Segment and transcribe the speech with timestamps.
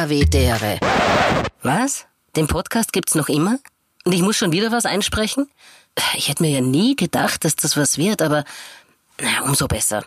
[0.00, 0.78] Havidere.
[1.62, 2.06] Was?
[2.34, 3.58] Den Podcast gibt's noch immer?
[4.06, 5.50] Und ich muss schon wieder was einsprechen?
[6.16, 8.44] Ich hätte mir ja nie gedacht, dass das was wird, aber
[9.20, 10.02] na, umso besser.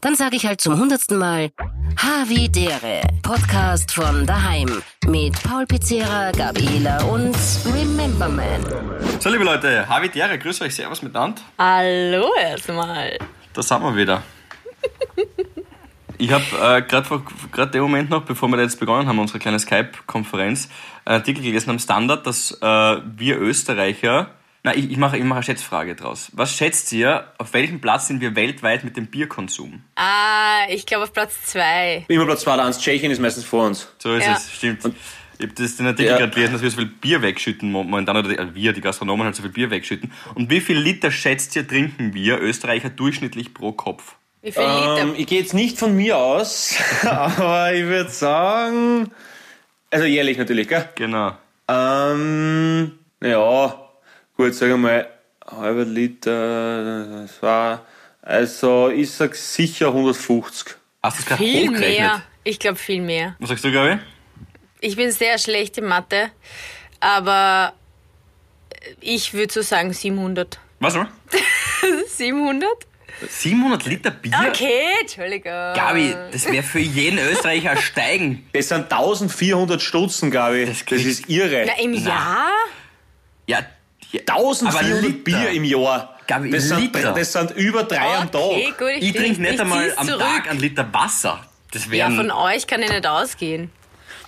[0.00, 1.52] Dann sage ich halt zum hundertsten Mal
[1.96, 7.36] Havidere, Podcast von daheim mit Paul Pizzera, Gabriela und
[7.72, 8.66] Remember Man.
[9.20, 11.40] So, liebe Leute, Havidere, grüß euch, servus miteinander.
[11.56, 13.16] Hallo erstmal.
[13.52, 14.24] Da sind wir wieder.
[16.20, 16.44] Ich habe
[16.78, 20.68] äh, gerade den Moment noch, bevor wir jetzt begonnen haben, unsere kleine Skype-Konferenz,
[21.06, 22.66] einen Artikel gelesen am Standard, dass äh,
[23.16, 24.30] wir Österreicher,
[24.62, 26.30] na, ich, ich mache ich mach eine Schätzfrage draus.
[26.34, 29.82] Was schätzt ihr, auf welchem Platz sind wir weltweit mit dem Bierkonsum?
[29.96, 32.04] Ah, ich glaube auf Platz zwei.
[32.08, 32.78] Immer Platz 2 1.
[32.78, 33.88] Tschechien ist meistens vor uns.
[33.98, 34.34] So ist Ja.
[34.34, 34.80] es, stimmt.
[35.38, 36.18] ich habe den Artikel Ja.
[36.18, 39.24] gerade gelesen, dass wir so viel Bier wegschütten momentan, oder die, äh, wir, die Gastronomen,
[39.24, 40.12] halt so viel Bier wegschütten.
[40.34, 44.16] Und wie viel Liter schätzt ihr, trinken wir Österreicher durchschnittlich pro Kopf?
[44.42, 44.98] Wie viel Liter?
[45.00, 49.10] Ähm, ich gehe jetzt nicht von mir aus, aber ich würde sagen,
[49.90, 50.88] also jährlich natürlich, gell?
[50.94, 51.36] Genau.
[51.68, 53.90] Ähm, ja,
[54.36, 55.08] gut, sagen wir mal,
[55.46, 57.84] halber Liter, das war,
[58.22, 60.76] also ich sag sicher 150.
[61.02, 62.22] Hast du es gerade viel mehr.
[62.42, 63.36] Ich glaube viel mehr.
[63.38, 63.98] Was sagst du, Gabi?
[64.80, 66.30] Ich bin sehr schlecht in Mathe,
[67.00, 67.74] aber
[69.00, 70.58] ich würde so sagen 700.
[70.78, 70.94] Was?
[70.96, 71.08] oder?
[72.08, 72.68] 700?
[73.28, 74.32] 700 Liter Bier?
[74.48, 75.52] Okay, Entschuldigung.
[75.74, 78.46] Gabi, das wäre für jeden Österreicher Steigen.
[78.52, 80.68] Das sind 1400 Stutzen, ich.
[80.68, 81.64] Das, krieg- ist irre.
[81.66, 82.48] Na, im Jahr?
[83.46, 83.60] Ja,
[84.12, 85.18] ja 1400 Liter.
[85.24, 86.16] Bier im Jahr.
[86.26, 87.12] Gabi, das, sind, Liter.
[87.12, 88.78] das sind über drei am Okay, Tag.
[88.78, 90.20] gut, ich, ich trinke nicht ich einmal am zurück.
[90.20, 91.44] Tag einen Liter Wasser.
[91.72, 92.16] Das Ja, wären...
[92.16, 93.70] von euch kann ich nicht ausgehen.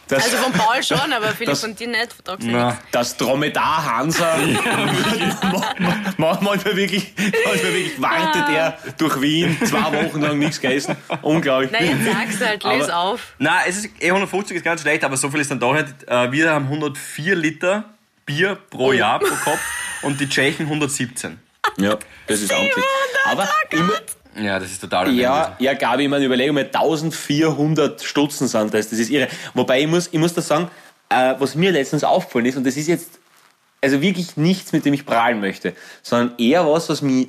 [0.09, 2.13] Das, Also von Paul schon, aber Philipp Das- von dir nicht.
[2.13, 2.85] Vertragst du Na, nichts.
[2.91, 4.37] das Dromedar Hansa.
[5.53, 10.61] Ma- ma- ma- manchmal wirklich, manchmal wirklich wartet er durch Wien zwei Wochen lang nichts
[10.61, 10.97] gegessen.
[11.23, 11.71] Unglaublich.
[11.73, 13.21] Nein, jetzt sag's halt, löse Aber- auf.
[13.39, 15.87] Nein, es ist eh 150 ist ganz schlecht, aber so viel ist dann doch nicht.
[16.07, 17.85] Äh, Wir haben 104 Liter
[18.27, 19.61] Bier pro Jahr pro Kopf
[20.03, 21.41] und die Tschechen 117.
[21.79, 22.85] Ja, das ist amtlich.
[23.25, 23.93] Aber immer,
[24.37, 28.89] Ja, das ist total ja, ja, Gabi, ich meine, überlege mal, 1400 Stutzen sind das.
[28.89, 29.29] Das ist irre.
[29.55, 30.71] Wobei ich muss, ich muss da sagen,
[31.11, 33.19] äh, was mir letztens aufgefallen ist, und das ist jetzt
[33.83, 37.29] also wirklich nichts, mit dem ich prahlen möchte, sondern eher was, was mich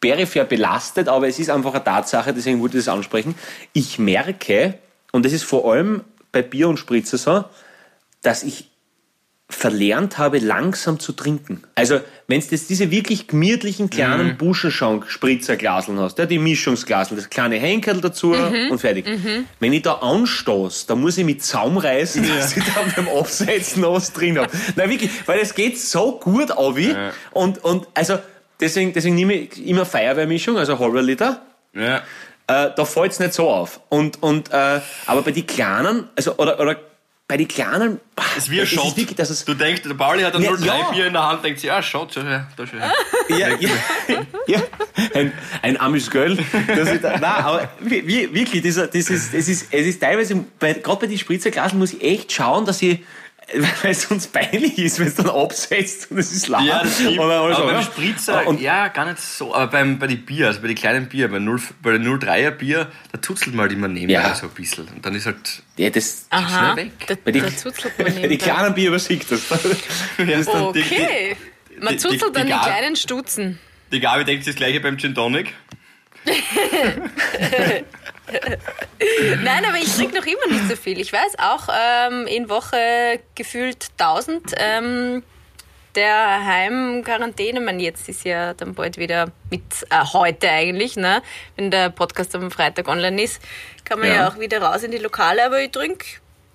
[0.00, 3.36] peripher belastet, aber es ist einfach eine Tatsache, deswegen wollte ich das ansprechen.
[3.72, 4.78] Ich merke,
[5.12, 7.44] und das ist vor allem bei Bier und Spritzer so,
[8.22, 8.71] dass ich
[9.54, 11.62] verlernt habe, langsam zu trinken.
[11.74, 17.56] Also, wenn du jetzt diese wirklich gemütlichen kleinen Buschenschank-Spritzerglaseln hast, ja, die Mischungsglasel, das kleine
[17.56, 19.06] Henkel dazu und fertig.
[19.60, 23.82] Wenn ich da anstoß, da muss ich mit Zaum reißen, dass ich dann beim Absetzen
[23.82, 24.50] noch was drin habe.
[24.76, 26.78] Nein, wirklich, weil es geht so gut auf.
[27.32, 28.18] Und, und, also,
[28.60, 31.42] deswegen, deswegen nehme ich immer Feuerwehrmischung, also halber Liter.
[31.74, 32.02] Ja.
[32.46, 33.80] Äh, da fällt es nicht so auf.
[33.88, 36.76] Und, und, äh, aber bei den Kleinen, also, oder, oder
[37.28, 38.96] bei den Kleinen, Das ist ein es Shot.
[38.96, 40.90] wirklich, dass es, Du denkst, der Pauli hat ein Ja, 03 ja.
[40.90, 42.92] Bier in der Hand, denkt sich, ja, Shot, her, da her.
[43.28, 43.68] ja, ja,
[44.46, 44.62] ja,
[45.14, 45.32] ein,
[45.62, 46.36] ein Amüsgöl.
[46.66, 51.06] Das ist, nein, aber wirklich, das, das ist, es ist, es ist teilweise, gerade bei
[51.06, 53.00] den Spritzerglasen muss ich echt schauen, dass ich,
[53.82, 56.62] weil es uns peinlich ist, wenn es dann absetzt und es ist laut.
[56.64, 57.18] Ja, das stimmt.
[57.18, 57.82] Dann alles aber so, beim ja.
[57.82, 59.54] Spritzer, Und, ja, gar nicht so.
[59.54, 62.50] Aber beim, bei den Bier, also bei den kleinen Bier, bei, 0, bei der 03er
[62.52, 64.34] Bier, da tutzelt man halt immer nebenbei Ja.
[64.34, 64.88] so ein bisschen.
[64.88, 66.92] Und dann ist halt ja, das, Aha, schnell weg.
[67.06, 69.48] da, Bei die- da zuzelt man bei den kleinen Bier übersiegt das.
[69.48, 69.60] das
[70.18, 71.36] dann die, Okay.
[71.80, 73.58] Man die- zuzelt die- dann die die kleinen Stutzen.
[73.90, 75.52] die, die Gabi denkt sich das gleiche beim Gin Tonic.
[79.42, 81.00] Nein, aber ich trinke noch immer nicht so viel.
[81.00, 84.54] Ich weiß auch, ähm, in Woche gefühlt 1000.
[84.56, 85.22] Ähm,
[85.94, 91.22] der Heimquarantäne, man jetzt ist ja dann bald wieder mit äh, heute eigentlich, ne?
[91.56, 93.42] Wenn der Podcast am Freitag online ist,
[93.84, 94.28] kann man ja, Ja.
[94.28, 96.06] auch wieder raus in die Lokale, aber ich trinke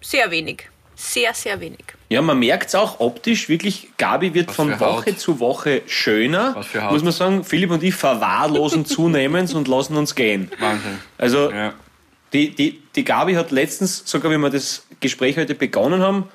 [0.01, 0.69] sehr wenig.
[0.95, 1.85] Sehr, sehr wenig.
[2.09, 4.79] Ja, man merkt es auch optisch wirklich, Gabi wird Was von Haut.
[4.99, 6.53] Woche zu Woche schöner.
[6.55, 6.91] Was für Haut.
[6.93, 10.49] Muss man sagen, Philipp und ich verwahrlosen zunehmend und lassen uns gehen.
[10.59, 10.99] Wahnsinn.
[11.17, 11.73] Also Ja.
[12.31, 16.29] die, die, die Gabi hat letztens, sogar wie wir das Gespräch heute begonnen haben,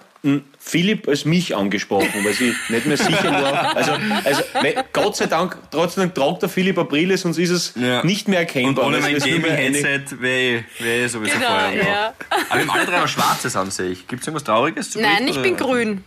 [0.59, 3.77] Philipp als mich angesprochen, weil sie nicht mehr sicher war.
[3.77, 3.93] Also,
[4.25, 8.05] also ne, Gott sei Dank, trotzdem tragt der Philipp eine Brille, sonst ist es Ja.
[8.05, 8.87] nicht mehr Und erkennbar.
[8.87, 11.75] ohne Es mein Gaming-Headset wäre ich, wär ich sowieso Genau, Tag.
[11.75, 12.15] ja.
[12.49, 14.07] Aber wir haben alle drei noch Schwarzes an sich.
[14.07, 15.43] Gibt es irgendwas Trauriges zu Nein, ich oder?
[15.43, 16.05] bin grün.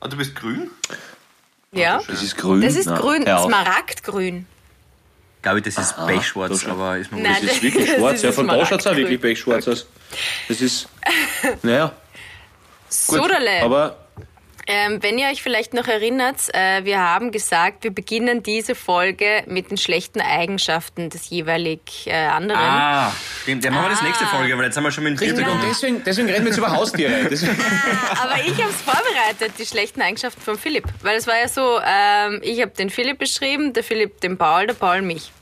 [0.00, 0.70] Ah, du bist grün?
[1.72, 2.00] Ja.
[2.06, 2.60] Das ist grün.
[2.60, 3.46] Das ist Nein, grün, auf.
[3.46, 4.46] Smaragdgrün.
[5.40, 7.44] Glaube ich, das ist pechschwarz, das aber ist mir Nein, wurscht.
[7.44, 8.14] Das ist wirklich Das schwarz.
[8.16, 9.86] ist Ja, von da schaut es auch wirklich pechschwarz aus.
[10.48, 10.88] Das ist,
[11.62, 11.92] naja.
[12.88, 13.62] Sodale.
[13.62, 13.96] Aber
[14.70, 19.42] Ähm, wenn ihr euch vielleicht noch erinnert, äh, wir haben gesagt, wir beginnen diese Folge
[19.46, 22.60] mit den schlechten Eigenschaften des jeweilig äh, anderen.
[22.60, 23.10] Ah,
[23.46, 24.04] den, den machen wir das Ah.
[24.04, 26.42] nächste Folge, weil jetzt haben wir schon mit dem Richtig, vierten und deswegen, deswegen reden
[26.44, 27.30] wir jetzt über Haustiere.
[27.30, 30.84] Das, Aber ich habe es vorbereitet, die schlechten Eigenschaften von Philipp.
[31.00, 34.66] Weil es war ja so, ähm, ich habe den Philipp beschrieben, der Philipp den Paul,
[34.66, 35.32] der Paul mich.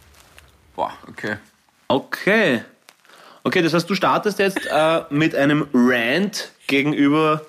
[0.77, 1.37] Boah, okay.
[1.89, 2.63] okay.
[3.43, 7.45] Okay, das heißt, du startest jetzt äh, mit einem Rant gegenüber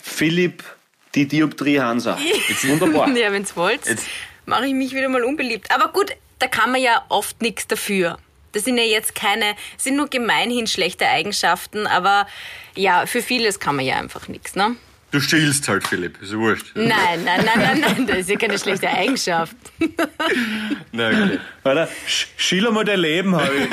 [0.00, 0.64] Philipp
[1.14, 2.18] die Dioptrie Hansa.
[2.62, 3.08] Wunderbar.
[3.16, 4.06] ja, wenn's wollt, Jetzt-
[4.46, 5.70] mache ich mich wieder mal unbeliebt.
[5.70, 8.18] Aber gut, da kann man ja oft nichts dafür.
[8.52, 12.26] Das sind ja jetzt keine, sind nur gemeinhin schlechte Eigenschaften, aber
[12.74, 14.76] ja, für vieles kann man ja einfach nichts, ne?
[15.10, 16.66] Du stiehlst halt, Philipp, ist ja wurscht.
[16.74, 19.56] Nein, nein, nein, nein, nein, das ist ja keine schlechte Eigenschaft.
[20.92, 21.38] Na, okay.
[21.62, 23.62] Warte, sch- schiller mal dein Leben, habe ich.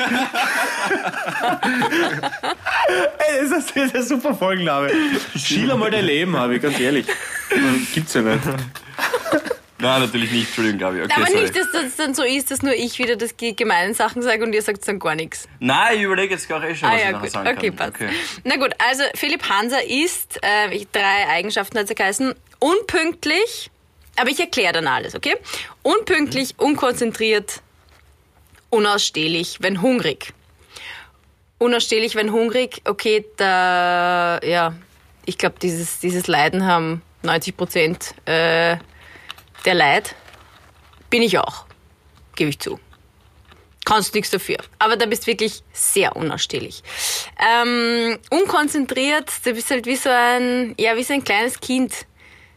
[3.18, 4.90] Ey, das ist, das ist ein super Folgenname.
[5.36, 7.06] Schiller mal dein Leben, habe ich, ganz ehrlich.
[7.92, 8.40] Gibt's ja nicht.
[9.78, 11.02] Nein, natürlich nicht, Entschuldigung, Gabi.
[11.02, 11.42] Okay, Aber sorry.
[11.42, 14.42] nicht, dass das dann so ist, dass nur ich wieder das die gemeinen Sachen sage
[14.42, 15.46] und ihr sagt dann gar nichts.
[15.60, 17.30] Nein, ich überlege jetzt gar eh schon, Ah was ich ja, nachher gut.
[17.30, 17.92] sagen Okay, kann.
[17.92, 18.04] passt.
[18.44, 23.70] Na gut, also Philipp Hanser ist, äh, ich- drei Eigenschaften hat er geheißen, unpünktlich,
[24.16, 25.36] aber ich erkläre dann alles, okay?
[25.82, 27.60] Unpünktlich, unkonzentriert,
[28.70, 30.32] unausstehlich, wenn hungrig.
[31.58, 34.74] Unausstehlich, wenn hungrig, okay, da, ja,
[35.24, 38.76] ich glaube, dieses, dieses Leiden haben 90 Prozent äh,
[39.66, 40.14] der Leid.
[41.10, 41.66] Bin ich auch,
[42.34, 42.80] gebe ich zu
[43.86, 44.58] kannst nichts dafür.
[44.78, 46.82] Aber da bist wirklich sehr unausstehlich.
[47.40, 51.94] Ähm, unkonzentriert, du bist halt wie so ein, ja, wie so ein kleines Kind,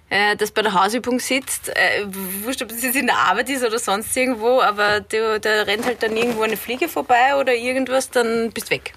[0.09, 1.69] äh, das bei der Hausübung sitzt.
[1.69, 2.06] Äh,
[2.44, 5.85] wurscht, ob das jetzt in der Arbeit ist oder sonst irgendwo, aber du, da rennt
[5.85, 8.94] halt dann irgendwo eine Fliege vorbei oder irgendwas, dann bist weg.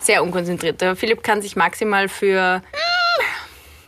[0.00, 0.80] Sehr unkonzentriert.
[0.80, 2.62] Der Philipp kann sich maximal für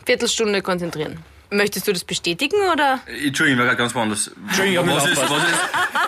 [0.05, 1.25] Viertelstunde konzentrieren.
[1.51, 3.01] Möchtest du das bestätigen oder?
[3.07, 4.31] Entschuldigung, ich war gerade ganz woanders.
[4.49, 5.59] Entschuldigung, was ist, was ist,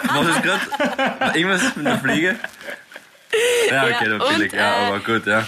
[0.05, 1.39] was ist gerade?
[1.39, 2.39] Irgendwas mit der Fliege?
[3.71, 4.53] Ja, okay, Ja, natürlich.
[4.53, 5.47] und, Ja, äh, aber gut, ja.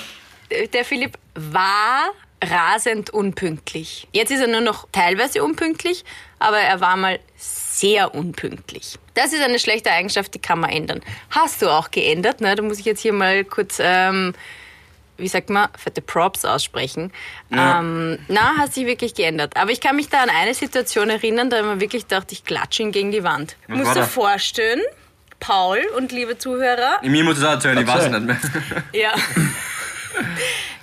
[0.72, 2.10] der Philipp war
[2.42, 4.08] rasend unpünktlich.
[4.12, 6.04] Jetzt ist er nur noch teilweise unpünktlich,
[6.38, 8.98] aber er war mal sehr unpünktlich.
[9.14, 11.00] Das ist eine schlechte Eigenschaft, die kann man ändern.
[11.30, 12.54] Hast du auch geändert, ne?
[12.54, 14.34] Da muss ich jetzt hier mal kurz, ähm,
[15.16, 17.12] wie sagt man, fette Props aussprechen.
[17.52, 19.56] Ähm, na, hat sich wirklich geändert.
[19.56, 22.82] Aber ich kann mich da an eine Situation erinnern, da man wirklich dachte, ich klatsche
[22.82, 23.56] ihn gegen die Wand.
[23.68, 24.02] Was Musst da?
[24.04, 24.80] vorstellen,
[25.40, 28.38] Paul und liebe Zuhörer, Mir muss es auch erzählen, ich weiß nicht mehr.
[28.92, 29.14] ja.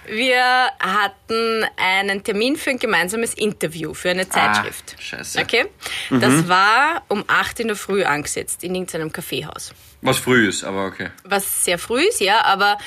[0.08, 0.44] Wir
[0.80, 4.96] hatten einen Termin für ein gemeinsames Interview für eine Zeitschrift.
[4.98, 5.40] Ah, scheiße.
[5.40, 5.66] Okay?
[6.10, 9.74] Das war um 8 in der Früh angesetzt in irgendeinem Kaffeehaus.
[10.02, 11.10] Was früh ist, aber okay.
[11.24, 12.78] Was sehr früh ist, ja, aber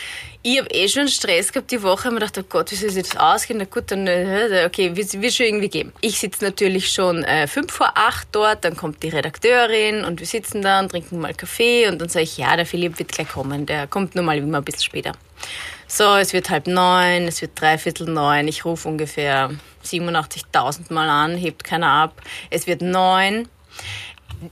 [0.43, 3.09] ich habe eh schon Stress gehabt die Woche mir gedacht, oh Gott, wie soll ich
[3.09, 3.59] das ausgehen?
[3.59, 5.93] Na gut, dann, äh, okay, wird wird schon irgendwie geben.
[6.01, 10.27] Ich sitze natürlich schon äh, fünf vor acht dort, dann kommt die Redakteurin und wir
[10.27, 13.29] sitzen da und trinken mal Kaffee und dann sage ich, ja, der Philipp wird gleich
[13.29, 15.13] kommen, der kommt nur mal immer ein bisschen später.
[15.87, 19.51] So, es wird halb neun, es wird dreiviertel neun, ich rufe ungefähr
[19.85, 22.21] 87.000 Mal an, hebt keiner ab.
[22.51, 23.49] Es wird neun.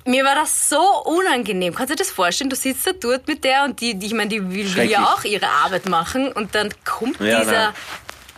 [0.04, 1.74] Mir war das so unangenehm.
[1.74, 2.50] Kannst du dir das vorstellen?
[2.50, 5.04] Du sitzt da dort mit der und die, die ich meine, die will, will ja
[5.12, 7.74] auch ihre Arbeit machen und dann kommt Ja, dieser nein.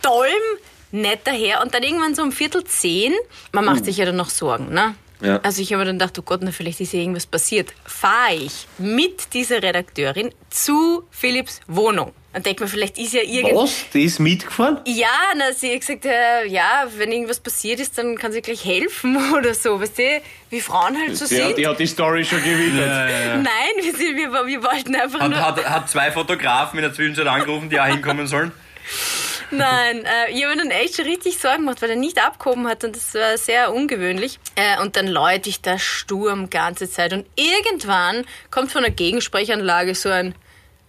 [0.01, 0.59] Dolm
[0.91, 3.13] nicht daher und dann irgendwann so um Viertel zehn,
[3.51, 4.95] man macht sich ja dann noch Sorgen, ne?
[5.21, 5.39] Ja.
[5.43, 7.73] Also ich habe mir dann gedacht, oh Gott, na, vielleicht ist hier irgendwas passiert.
[7.85, 13.63] Fahre ich mit dieser Redakteurin zu Philipps Wohnung und denke mir, vielleicht ist ja irgendwas.
[13.63, 13.89] Was?
[13.93, 14.79] Die ist mitgefahren?
[14.85, 18.65] Ja, na, sie hat gesagt, äh, ja, wenn irgendwas passiert ist, dann kann sie gleich
[18.65, 19.79] helfen oder so.
[19.79, 21.57] Weißt du, wie Frauen halt so Die sind.
[21.57, 22.85] die hat die Story schon gewidmet.
[22.87, 23.45] Nein,
[23.81, 25.39] wir, sind, wir, wir wollten einfach Hat, nur.
[25.45, 28.51] hat, hat zwei Fotografen in der Zwischenzeit angerufen, die auch hinkommen sollen.
[29.51, 32.67] Nein, äh, ich habe mir dann echt schon richtig Sorgen gemacht, weil er nicht abgehoben
[32.67, 34.39] hat und das war sehr ungewöhnlich.
[34.55, 39.93] Äh, und dann läute ich da Sturm ganze Zeit und irgendwann kommt von der Gegensprechanlage
[39.93, 40.33] so ein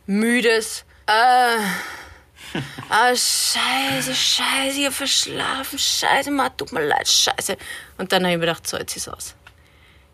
[0.06, 7.56] müdes äh, ah, scheiße, scheiße, ich hab verschlafen, scheiße, Mann, tut mir leid, scheiße.
[7.98, 9.34] Und dann habe ich mir gedacht, so, jetzt ist aus.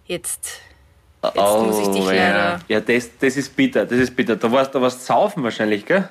[0.06, 0.61] Jetzt,
[1.22, 2.12] jetzt muss ich dich ja.
[2.12, 2.61] leider...
[2.68, 4.37] Ja, das, das ist bitter, das ist bitter.
[4.37, 6.08] Da warst du warst saufen wahrscheinlich, gell?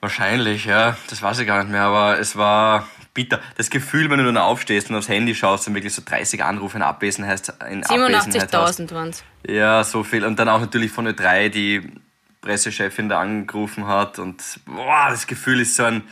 [0.00, 0.96] Wahrscheinlich, ja.
[1.10, 3.40] Das weiß ich gar nicht mehr, aber es war bitter.
[3.56, 6.76] Das Gefühl, wenn du dann aufstehst und aufs Handy schaust und wirklich so 30 Anrufe
[6.76, 8.78] in Abwesenheit, in Abwesenheit hast.
[8.78, 9.24] 87.000 waren es.
[9.48, 10.24] Ja, so viel.
[10.24, 11.90] Und dann auch natürlich von Ö3, die
[12.40, 14.18] Pressechefin da angerufen hat.
[14.18, 16.02] Und boah, das Gefühl ist so ein,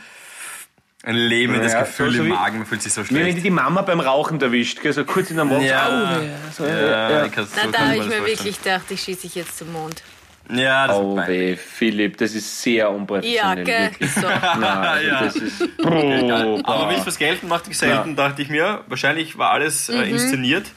[1.03, 2.57] ein lähmendes Ja, Gefühl so- so im Magen.
[2.59, 3.37] Man fühlt sich so Wie wenn schlecht.
[3.37, 4.93] die die Mama beim Rauchen erwischt, gell?
[4.93, 5.63] so kurz in der Mund.
[5.63, 6.19] Ja.
[6.51, 7.27] So, Ja, ja.
[7.35, 10.03] Na, so da habe ich mir wirklich gedacht, ich schieße dich jetzt zum Mond.
[10.49, 13.65] Ja, das Oh weh, Philipp, das ist sehr Ja, unprofessionell.
[13.65, 13.81] gell.
[13.91, 14.11] wirklich.
[14.13, 14.21] So.
[14.21, 15.21] Nein, also Ja.
[15.25, 15.61] das ist.
[15.83, 19.89] Oh, Aber wie ich was geltend machte ich selten, dachte ich mir, wahrscheinlich war alles
[19.89, 20.67] äh, inszeniert.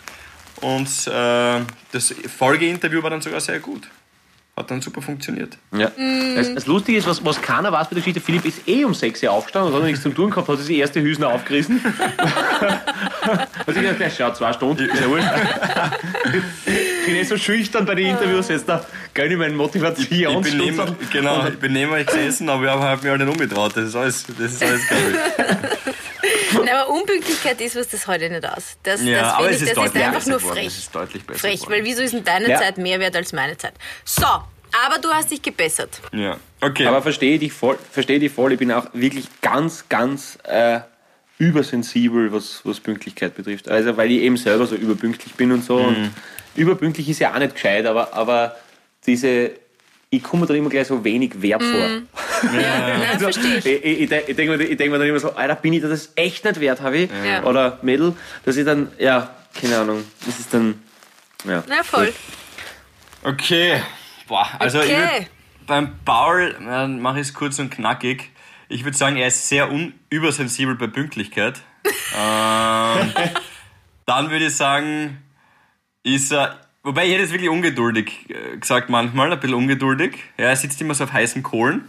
[0.61, 1.61] Und äh,
[1.93, 3.89] das Folgeinterview war dann sogar sehr gut.
[4.57, 5.57] Hat dann super funktioniert.
[5.73, 5.91] Ja.
[6.35, 8.93] Das, das Lustige ist, was, was keiner weiß bei der Geschichte, Philipp ist eh um
[8.93, 11.29] 6 Uhr aufgestanden und hat noch nichts zum Tun gehabt, hat sich die erste Hüsner
[11.29, 11.81] aufgerissen.
[13.67, 15.29] also ich dachte, der schaut zwei Stunden, ist ja wurscht.
[17.01, 19.57] Ich bin eh so schüchtern bei den Interviews, jetzt da gönne ich meinen Ich bin,
[19.57, 20.59] Motivationsstunden.
[20.59, 23.73] neben, genau, ich bin neben euch gesessen, aber ich habe mich halt nicht umgetraut.
[23.75, 25.19] Das ist alles, das ist alles geil.
[26.65, 28.77] Nein, aber Unpünktlichkeit ist was, das heute nicht aus.
[28.83, 30.55] Das, Ja, das aber finde es ich, ist das ist einfach nur geworden.
[30.57, 30.67] frech.
[30.67, 31.73] Es ist deutlich besser Frech, geworden.
[31.73, 32.59] weil wieso ist denn deine Ja.
[32.59, 33.75] Zeit mehr wert als meine Zeit?
[34.05, 36.01] So, aber du hast dich gebessert.
[36.13, 36.87] Ja, okay.
[36.87, 40.81] Aber verstehe dich voll, verstehe dich voll, ich bin auch wirklich ganz, ganz äh,
[41.39, 43.69] übersensibel, was, was Pünktlichkeit betrifft.
[43.69, 45.77] Also weil ich eben selber so überpünktlich bin und so.
[45.77, 46.11] Und
[46.55, 48.57] überpünktlich ist ja auch nicht gescheit, aber, aber
[49.07, 49.53] diese,
[50.11, 51.89] ich komme mir da immer gleich so wenig Wert vor.
[52.43, 53.67] Ja, nein, verstehe ich.
[53.67, 55.75] Ich, ich, ich, denk- ich denke mir, ich denk mir dann immer so, Alter, bin
[55.75, 57.11] ich das echt nicht wert, habe ich?
[57.25, 57.45] Ja.
[57.45, 58.15] Oder Mädel,
[58.47, 60.83] dass ich dann, ja, keine Ahnung, das ist dann,
[61.45, 61.63] ja.
[61.69, 62.13] Na voll.
[63.23, 63.83] Okay.
[64.27, 64.97] Boah, also ich Okay.
[64.97, 65.27] würd,
[65.67, 68.31] beim Paul äh, mache ich es kurz und knackig.
[68.71, 71.61] Ich würde sagen, er ist sehr un übersensibel bei Pünktlichkeit.
[72.19, 73.13] ähm,
[74.07, 75.19] dann würde ich sagen,
[76.05, 76.59] ist er.
[76.83, 80.17] Wobei ich hätte es wirklich ungeduldig äh, gesagt manchmal, ein bisschen ungeduldig.
[80.39, 81.85] Ja, er sitzt immer so auf heißen Kohlen.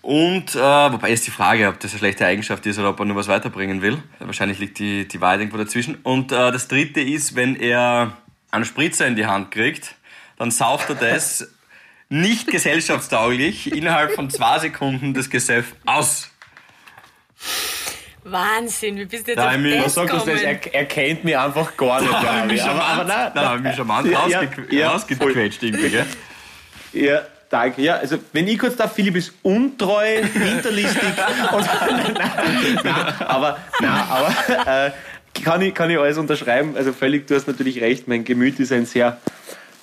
[0.00, 3.06] Und, äh, wobei ist die Frage, ob das eine schlechte Eigenschaft ist oder ob er
[3.06, 4.02] nur was weiterbringen will.
[4.20, 5.96] Wahrscheinlich liegt die, die Wahrheit irgendwo dazwischen.
[6.04, 8.16] Und äh, das dritte ist, wenn er
[8.52, 9.96] einen Spritzer in die Hand kriegt,
[10.38, 11.52] dann sauft er das
[12.08, 16.30] nicht gesellschaftstauglich innerhalb von zwei Sekunden das Gesöff aus.
[18.30, 20.44] Wahnsinn, wie bist du jetzt Da auf das Sag das, gekommen?
[20.44, 22.54] er, er kennt mich einfach gar nicht.
[22.54, 22.62] ich.
[22.62, 26.06] aber, aber nein, Da habe ich mich charmant Ja, ja, rausge ja, rausgequetscht irgendwie, gell?
[26.92, 27.82] Ja, danke.
[27.82, 31.02] Ja, also wenn ich kurz darf, Philipp ist untreu, hinterlistig
[31.52, 32.94] und nein, nein,
[33.26, 34.90] aber, nein, aber äh,
[35.44, 36.76] kann, ich, kann ich alles unterschreiben.
[36.76, 39.18] Also völlig, du hast natürlich recht, mein Gemüt ist ein sehr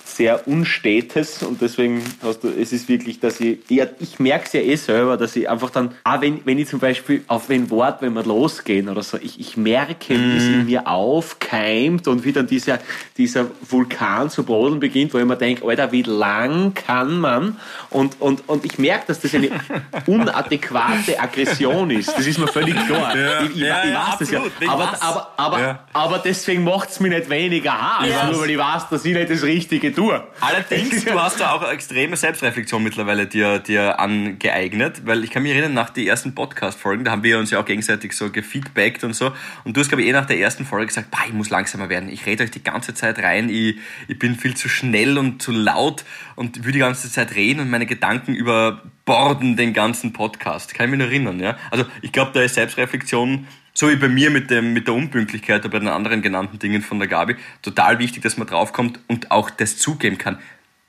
[0.04, 4.52] sehr unstetes und deswegen hast du, es ist wirklich, dass ich, ja, ich merke es
[4.52, 7.70] ja eh selber, dass ich einfach dann, auch wenn, wenn ich zum Beispiel auf ein
[7.70, 12.24] Wort, wenn wir losgehen oder so, ich, ich merke, wie es in mir aufkeimt und
[12.24, 12.80] wie dann dieser,
[13.16, 17.56] dieser Vulkan zu brodeln beginnt, wo ich mir denke, Alter, wie lang kann man?
[17.90, 19.48] Und, und, und ich merke, dass das eine
[20.06, 22.08] unadäquate Aggression ist.
[22.08, 23.16] Das ist mir völlig klar.
[23.16, 24.42] Ja, ich, ich, ja, ich weiß das ja.
[24.68, 28.88] Aber, aber, aber, aber deswegen macht es mich nicht weniger hart, nur weil ich weiß,
[28.90, 30.22] dass ich nicht das Richtige tue.
[30.40, 35.52] Allerdings, du hast da auch extreme Selbstreflexion mittlerweile dir, dir angeeignet, weil ich kann mich
[35.52, 39.14] erinnern, nach den ersten Podcast-Folgen, da haben wir uns ja auch gegenseitig so gefeedbackt und
[39.14, 39.32] so.
[39.64, 41.88] Und du hast, glaube ich, eh nach der ersten Folge gesagt, bah, ich muss langsamer
[41.88, 42.08] werden.
[42.08, 45.52] Ich rede euch die ganze Zeit rein, ich, ich bin viel zu schnell und zu
[45.52, 50.74] laut und will die ganze Zeit reden und meine Gedanken überborden den ganzen Podcast.
[50.74, 51.56] Kann ich mich noch erinnern, ja?
[51.70, 55.60] Also ich glaube, da ist Selbstreflexion so wie bei mir mit, dem, mit der Unpünktlichkeit
[55.60, 59.30] oder bei den anderen genannten Dingen von der Gabi, total wichtig, dass man draufkommt und
[59.30, 60.38] auch das zugeben kann.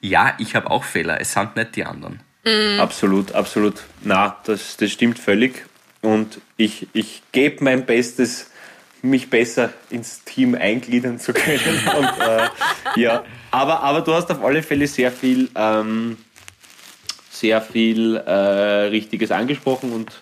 [0.01, 2.21] Ja, ich habe auch Fehler, es sind nicht die anderen.
[2.79, 3.81] Absolut, absolut.
[4.03, 5.65] Na, das, das stimmt völlig.
[6.01, 8.51] Und ich, ich gebe mein Bestes,
[9.01, 11.79] mich besser ins Team eingliedern zu können.
[11.97, 16.17] Und, äh, ja, aber, aber du hast auf alle Fälle sehr viel, ähm,
[17.31, 20.21] sehr viel äh, Richtiges angesprochen und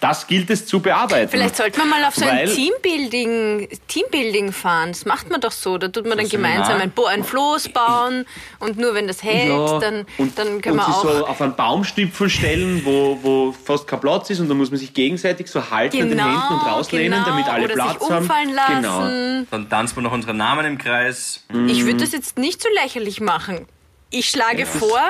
[0.00, 1.30] das gilt es zu bearbeiten.
[1.30, 4.90] Vielleicht sollte man mal auf so ein Teambuilding, Teambuilding fahren.
[4.90, 5.76] Das macht man doch so.
[5.78, 8.24] Da tut man dann gemeinsam ein, Bo ein Floß bauen
[8.58, 11.02] und nur wenn das hält, Ja, dann, und, dann können und wir sie auch.
[11.02, 14.78] so auf einen Baumstipfel stellen, wo, wo fast kein Platz ist und da muss man
[14.78, 18.00] sich gegenseitig so halten an den genau, Händen und rauslehnen, genau, damit alle oder Platz
[18.00, 18.22] sich haben.
[18.22, 18.82] umfallen lassen.
[18.82, 19.46] Genau.
[19.50, 21.44] Dann tanzen wir noch unsere Namen im Kreis.
[21.66, 23.66] Ich würde das jetzt nicht so lächerlich machen.
[24.10, 25.00] Ich schlage vor,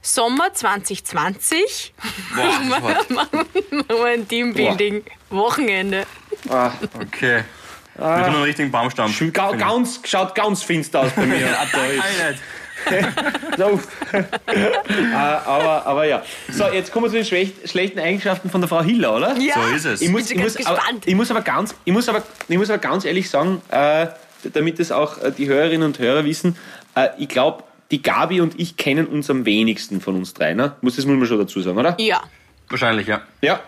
[0.00, 1.92] Sommer 2020
[2.34, 3.46] Boah, das machen
[3.88, 6.04] wir ein Teambuilding-Wochenende.
[6.48, 7.44] Ah, okay.
[7.94, 9.28] Wir können einen richtigen Baum stampfen.
[9.30, 11.48] Sch- ga- ganz, schaut ganz finster aus bei mir.
[11.72, 12.38] Da ist-
[13.58, 13.80] So.
[14.12, 14.22] Äh,
[15.14, 16.22] aber, aber ja.
[16.48, 19.36] So, jetzt kommen wir zu den schlecht, schlechten Eigenschaften von der Frau Hiller, oder?
[19.36, 20.00] Ja, So ist es.
[20.00, 21.02] Ich muss, bin ich, muss, aber, gespannt.
[21.06, 24.06] ich muss aber ganz, ich muss aber, ich muss aber ganz ehrlich sagen, äh,
[24.44, 26.56] damit es auch äh, die Hörerinnen und Hörer wissen,
[26.94, 30.76] äh, ich glaube, die Gabi und ich kennen uns am wenigsten von uns drei, ne?
[30.82, 31.96] Muss das muss man schon dazu sagen, oder?
[31.98, 32.22] Ja.
[32.68, 33.22] Wahrscheinlich, ja.
[33.40, 33.60] Ja.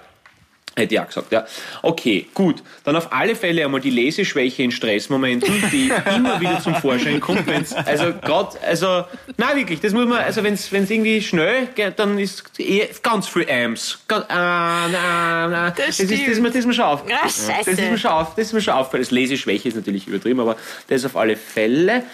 [0.77, 1.45] Hätte ich auch gesagt, ja.
[1.83, 2.63] Okay, gut.
[2.85, 7.47] Dann auf alle Fälle einmal die Leseschwäche in Stressmomenten, die immer wieder zum Vorschein kommt.
[7.49, 9.05] Wenn's, also gerade, also,
[9.37, 13.27] na wirklich, das muss man, also wenn es irgendwie schnell geht, dann ist eh ganz
[13.27, 13.99] viel Amps.
[14.07, 15.71] Ganz, ah, na, na.
[15.71, 17.03] Das ist, das, ist mir, das ist mir schon auf.
[17.11, 17.99] Ah, Das ist mir scheiße.
[17.99, 19.03] schon auf, das ist mir schon aufgefallen.
[19.03, 20.57] Das Leseschwäche ist natürlich übertrieben, aber
[20.89, 22.05] das auf alle Fälle.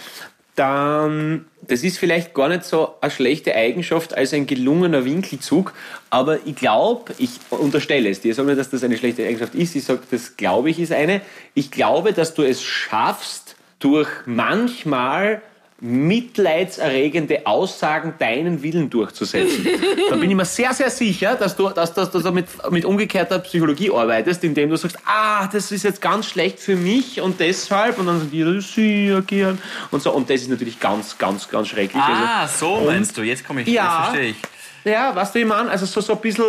[0.56, 5.72] Dann, das ist vielleicht gar nicht so eine schlechte Eigenschaft als ein gelungener Winkelzug,
[6.10, 9.76] aber ich glaube, ich unterstelle es dir, ich sage dass das eine schlechte Eigenschaft ist,
[9.76, 11.20] ich sage, das glaube ich ist eine.
[11.54, 15.42] Ich glaube, dass du es schaffst, durch manchmal
[15.80, 19.66] mitleidserregende Aussagen deinen Willen durchzusetzen.
[20.08, 22.84] da bin ich mir sehr, sehr sicher, dass du, dass, dass, dass du mit, mit
[22.84, 27.40] umgekehrter Psychologie arbeitest, indem du sagst, ah, das ist jetzt ganz schlecht für mich und
[27.40, 29.58] deshalb und dann sagen die, das sehr gern
[29.90, 30.12] und so.
[30.12, 32.02] Und das ist natürlich ganz, ganz, ganz schrecklich.
[32.02, 33.84] Ah, also, so meinst du, jetzt komme ich, Ja.
[33.84, 34.36] jetzt verstehe ich.
[34.84, 35.70] ja, weißt du, ich meine?
[35.70, 36.44] Also so, so ein bisschen,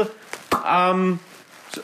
[0.70, 1.20] ähm,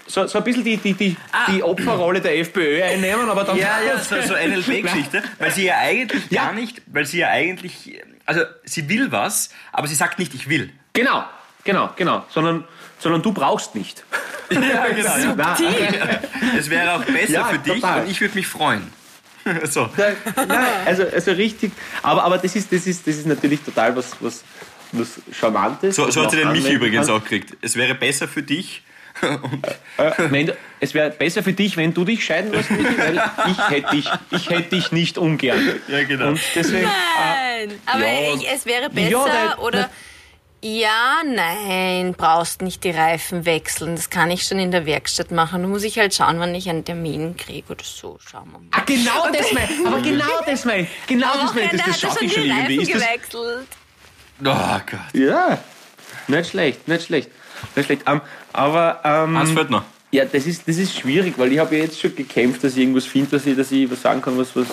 [0.07, 1.15] so, so ein bisschen die, die, die,
[1.50, 3.55] die Opferrolle der FPÖ einnehmen, aber dann...
[3.57, 3.59] Ah.
[3.59, 6.45] Ja, ja, so, so NLP-Geschichte, weil sie ja eigentlich Ja.
[6.45, 10.50] gar nicht, weil sie ja eigentlich, also sie will was, aber sie sagt nicht, ich
[10.50, 10.69] will.
[10.93, 11.23] Genau,
[11.63, 12.25] genau, genau.
[12.29, 12.63] Sondern,
[13.00, 14.03] sondern du brauchst nicht.
[14.50, 15.33] Ja, genau.
[15.35, 15.57] Na,
[16.57, 18.03] Es wäre auch besser Ja, für dich total.
[18.03, 18.91] und ich würde mich freuen.
[19.63, 19.89] so.
[19.97, 21.71] Nein, also, also richtig.
[22.01, 24.43] Aber, aber das, ist, das, ist, das ist natürlich total was, was,
[24.93, 25.95] was Charmantes.
[25.95, 27.15] So, so hat sie den Mich übrigens kann.
[27.17, 27.57] auch gekriegt.
[27.62, 28.83] Es wäre besser für dich.
[29.22, 33.91] Äh, wenn es wäre besser für dich, wenn du dich scheiden lässt, weil ich hätte
[33.96, 35.79] dich, ich hätte dich nicht ungern.
[35.88, 36.29] Ja, genau.
[36.29, 38.34] Und deswegen, Nein, aber ja.
[38.36, 39.89] ich, es wäre besser Ja, der- oder
[40.65, 43.98] ja, nein, brauchst nicht die Reifen wechseln.
[43.98, 45.62] Das kann ich schon in der Werkstatt machen.
[45.62, 48.17] Da muss ich halt schauen, wann ich einen Termin kriege oder so.
[48.25, 48.67] Schauen wir mal.
[48.72, 49.86] ah, genau das mein ich.
[49.86, 50.89] Aber genau das mein ich.
[51.08, 52.77] Genau das mein Das, das schaffe schon ich schon die irgendwie.
[52.77, 53.67] Reifen Ist das, gewechselt.
[54.46, 55.00] Oh Gott.
[55.22, 55.58] ja,
[56.29, 57.29] nicht schlecht, nicht schlecht.
[57.75, 58.03] Nicht schlecht.
[58.08, 58.22] Ähm,
[58.53, 59.83] aber ähm, Eins fehlt noch.
[60.12, 62.79] Ja, das ist, das ist schwierig, weil ich habe ja jetzt schon gekämpft, dass ich
[62.79, 64.67] irgendwas finde, dass ich, dass ich was sagen kann, was, was,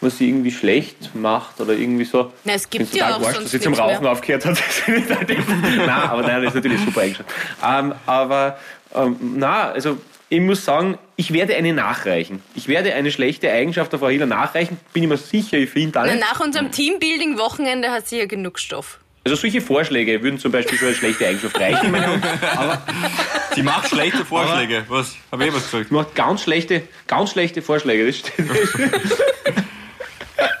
[0.00, 2.32] was sie irgendwie schlecht macht oder irgendwie so.
[2.44, 3.96] Na, es gibt ja auch wurscht, dass sie zum nichts mehr.
[3.96, 4.58] Rauchen aufgehört hat.
[4.86, 7.30] nein, aber nein, das ist natürlich eine super Eigenschaft.
[7.62, 8.58] Ähm, aber
[8.94, 12.42] ähm, na, also ich muss sagen, ich werde eine nachreichen.
[12.54, 14.78] Ich werde eine schlechte Eigenschaft der Frau Hiller nachreichen.
[14.92, 16.16] Bin ich mir sicher, ich finde alle.
[16.16, 18.98] Nach unserem Teambuilding-Wochenende hat sie ja genug Stoff.
[19.26, 21.90] Also solche Vorschläge würden zum Beispiel schon als schlechte Eigenschaft reichen.
[21.90, 22.78] meine Herren.
[23.56, 24.84] Sie macht schlechte Vorschläge.
[24.86, 25.16] Was?
[25.32, 25.88] Habe ich was gesagt?
[25.88, 28.06] Sie macht ganz schlechte, ganz schlechte Vorschläge.
[28.06, 28.34] Das steht.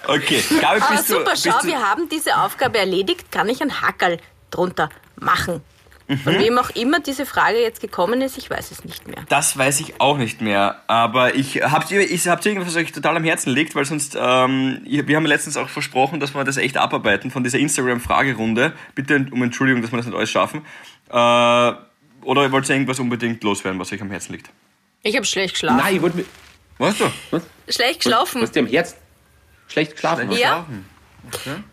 [0.08, 0.40] Okay.
[0.60, 3.30] Gabi, Aber bist du, super, bist schau, du, wir haben diese Aufgabe erledigt.
[3.32, 4.18] Kann ich ein Hackerl
[4.50, 5.62] drunter machen?
[6.08, 6.18] Mhm.
[6.18, 9.24] Von wem auch immer diese Frage jetzt gekommen ist, ich weiß es nicht mehr.
[9.28, 10.82] Das weiß ich auch nicht mehr.
[10.86, 13.74] Aber ich habt ihr, ich, habt ihr irgendwas, was euch total am Herzen liegt?
[13.74, 17.42] Weil sonst, ähm, wir haben ja letztens auch versprochen, dass wir das echt abarbeiten von
[17.42, 18.72] dieser Instagram-Fragerunde.
[18.94, 20.64] Bitte um Entschuldigung, dass wir das nicht alles schaffen.
[21.08, 24.50] Äh, oder wollt ihr irgendwas unbedingt loswerden, was euch am Herzen liegt?
[25.02, 25.78] Ich habe schlecht geschlafen.
[25.78, 26.24] Nein, ich wollte mir.
[26.78, 27.40] Du?
[27.68, 28.42] Schlecht geschlafen.
[28.42, 28.96] Was dir am Herz
[29.68, 30.38] schlecht geschlafen hast.
[30.38, 30.66] Ja?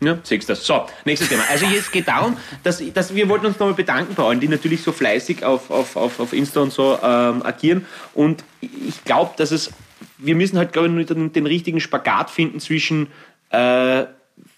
[0.01, 0.65] Ja, siehst du das.
[0.65, 1.43] So, nächstes Thema.
[1.49, 4.83] Also jetzt geht darum, dass, dass wir wollten uns nochmal bedanken bei allen, die natürlich
[4.83, 7.85] so fleißig auf, auf, auf, auf Insta und so ähm, agieren.
[8.13, 9.71] Und ich glaube, dass es,
[10.17, 13.07] wir müssen halt, glaube ich, den, den richtigen Spagat finden zwischen
[13.49, 14.05] äh,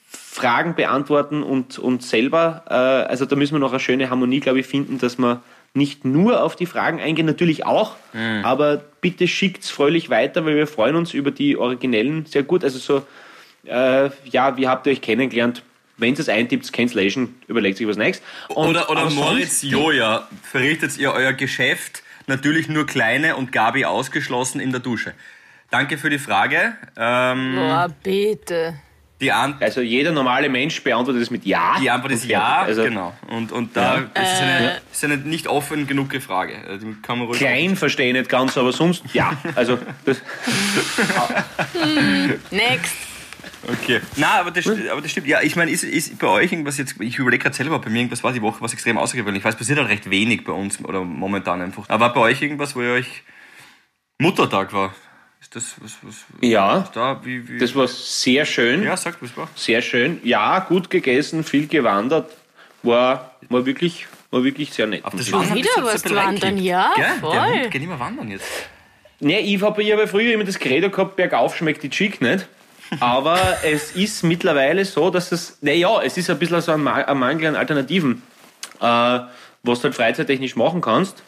[0.08, 2.64] Fragen beantworten und, und selber.
[2.70, 5.42] Äh, also da müssen wir noch eine schöne Harmonie, glaube ich, finden, dass wir
[5.74, 7.98] nicht nur auf die Fragen eingehen, natürlich auch,
[8.44, 12.64] aber bitte schickt's fröhlich weiter, weil wir freuen uns über die Originellen sehr gut.
[12.64, 13.06] Also so,
[13.66, 15.64] äh, ja, wie habt ihr euch kennengelernt?
[15.98, 18.26] Wenn ihr es eintippt, Cancellation, überlegt sich was nächstes.
[18.50, 24.60] Und- Oder, oder Moritz Joja, verrichtet ihr euer Geschäft natürlich nur kleine und Gabi ausgeschlossen
[24.60, 25.14] in der Dusche?
[25.72, 26.74] Danke für die Frage.
[26.98, 28.76] Ähm, Boah, bitte.
[29.22, 31.78] die, Also jeder normale Mensch beantwortet es mit Ja.
[31.82, 32.64] die Antwort ist ja.
[32.64, 33.14] Also genau.
[33.30, 36.54] Und, und da das ist, eine, ist eine nicht offen genug Frage.
[36.56, 39.32] Äh, Die kann man ruhig klein verstehe ich nicht ganz, aber sonst ja.
[39.56, 40.22] Also das,
[42.52, 42.96] Next.
[43.68, 44.02] Okay.
[44.16, 45.28] Na, aber das, aber das stimmt.
[45.28, 48.00] Ja, ich meine, ist, ist bei euch irgendwas jetzt, ich überlege gerade selber, bei mir
[48.00, 49.42] irgendwas war die Woche was extrem außergewöhnlich.
[49.42, 51.90] Ich weiß, passiert halt recht wenig bei uns oder momentan einfach.
[51.90, 53.24] Aber war bei euch irgendwas, wo ihr euch
[54.20, 54.94] Muttertag war?
[55.42, 57.22] Ist das was, was, ja, was da?
[57.24, 57.58] Wie, wie?
[57.58, 58.84] das war sehr schön.
[58.84, 59.48] ja, sagt was war.
[59.56, 60.20] Sehr schön.
[60.24, 62.32] Ja, gut gegessen, viel gewandert.
[62.84, 65.04] War, war, wirklich, war wirklich sehr nett.
[65.04, 67.06] Auf das Wandern wieder was wandern, ja, Gell?
[67.20, 67.34] voll.
[67.34, 68.46] Der Hund geht immer wandern jetzt.
[69.20, 72.48] Nee, ich habe ich hab früher immer das Credo gehabt, bergauf schmeckt die Chick nicht.
[73.00, 77.18] Aber es ist mittlerweile so, dass es, naja, es ist ein bisschen so ein, ein
[77.18, 78.22] Mangel an Alternativen,
[78.80, 79.20] äh,
[79.64, 81.24] was du halt freizeittechnisch machen kannst.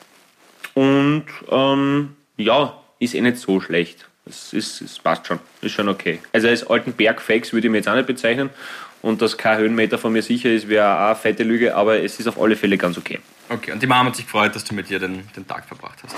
[0.73, 4.07] Und ähm, ja, ist eh nicht so schlecht.
[4.25, 6.19] Es, ist, es passt schon, ist schon okay.
[6.33, 8.49] Also als alten Bergfakes würde ich mir jetzt auch nicht bezeichnen.
[9.01, 12.19] Und dass kein Höhenmeter von mir sicher ist, wäre auch eine fette Lüge, aber es
[12.19, 13.19] ist auf alle Fälle ganz okay.
[13.49, 15.99] Okay, und die Mama hat sich gefreut, dass du mit ihr den, den Tag verbracht
[16.03, 16.15] hast.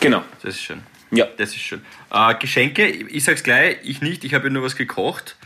[0.00, 0.22] Genau.
[0.42, 0.82] Das ist schön.
[1.10, 1.26] Ja.
[1.36, 1.82] Das ist schön.
[2.12, 5.36] Äh, Geschenke, ich sag's gleich, ich nicht, ich habe ja nur was gekocht.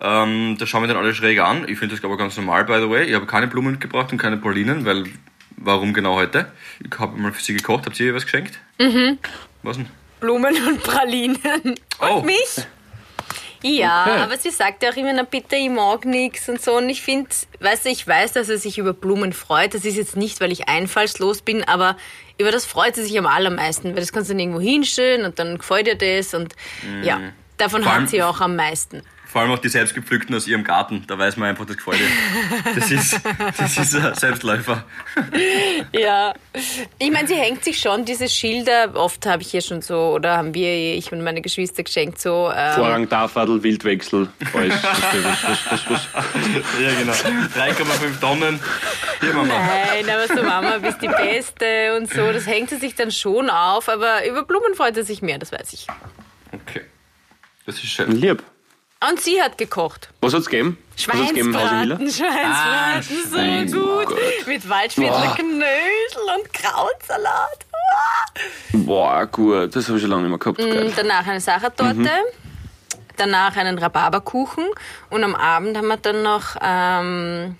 [0.00, 1.66] Ähm, da schauen wir dann alle schräg an.
[1.68, 3.04] Ich finde das aber ganz normal, by the way.
[3.04, 5.04] Ich habe keine Blumen mitgebracht und keine Pralinen, weil
[5.56, 6.52] warum genau heute?
[6.84, 7.86] Ich habe mal für sie gekocht.
[7.86, 8.58] Habt ihr ihr was geschenkt?
[8.78, 9.18] Mhm.
[9.62, 9.88] Was denn?
[10.20, 11.38] Blumen und Pralinen.
[11.64, 12.20] Und Oh.
[12.22, 12.36] mich?
[13.62, 14.20] Ja, Okay.
[14.20, 16.76] aber sie sagt ja auch immer, na bitte, ich mag nichts und so.
[16.76, 19.74] Und ich finde, weißt du, ich weiß, dass er sich über Blumen freut.
[19.74, 21.96] Das ist jetzt nicht, weil ich einfallslos bin, aber
[22.38, 25.38] über das freut sie sich am allermeisten, weil das kannst du dann irgendwo hinstellen und
[25.38, 26.54] dann gefällt ihr das und
[27.02, 27.20] ja,
[27.56, 29.02] davon Vor hat sie auch am meisten.
[29.26, 31.04] Vor allem auch die selbstgepflückten aus ihrem Garten.
[31.08, 32.74] Da weiß man einfach, das gefällt ihr.
[32.74, 33.20] Das ist,
[33.58, 34.84] das ist ein Selbstläufer.
[35.92, 36.32] Ja,
[36.98, 40.36] ich meine, sie hängt sich schon diese Schilder, oft habe ich ihr schon so, oder
[40.36, 44.74] haben wir, ich und meine Geschwister geschenkt, so, ähm, Vorrang, Tafadel, Wildwechsel, alles.
[46.80, 47.12] Ja, genau.
[47.12, 48.60] 3,5 Tonnen.
[49.20, 49.54] Hier, Mama.
[49.54, 53.50] Nein, aber so Mama, bist die Beste und so, das hängt sie sich dann schon
[53.50, 55.86] auf, aber über Blumen freut sie sich mehr, das weiß ich.
[56.52, 56.82] Okay.
[57.66, 58.12] Das ist schön.
[58.12, 58.42] Lieb.
[59.00, 60.08] Und sie hat gekocht.
[60.20, 60.78] Was hat's gegeben?
[60.96, 64.06] Schweinsbraten, Schweinsbraten, so mein gut.
[64.06, 64.46] Gott.
[64.46, 67.66] Mit Waldspitler Knödel und Krautsalat.
[68.72, 70.58] Boah, gut, das habe ich schon lange nicht mehr gehabt.
[70.58, 72.10] Und danach eine Sachertorte,
[73.18, 74.64] danach einen Rhabarberkuchen
[75.10, 77.56] und am Abend haben wir dann noch ähm,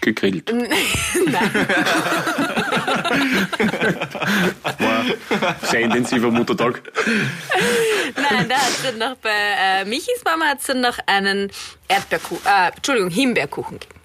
[0.00, 0.50] Gegrillt.
[4.78, 6.82] War sehr intensiver Muttertag.
[8.16, 11.50] Nein, da hat es dann noch bei äh, Michis Mama hat's dann noch einen
[11.88, 14.00] Erdbeerkuchen, äh, Entschuldigung, Himbeerkuchen gegeben.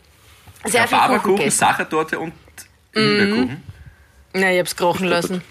[0.66, 1.58] Sehr viel Kuchen gegessen.
[1.58, 2.34] Sachertorte und
[2.94, 3.64] Himbeerkuchen.
[4.34, 5.42] Ja, ich hab's krochen lassen.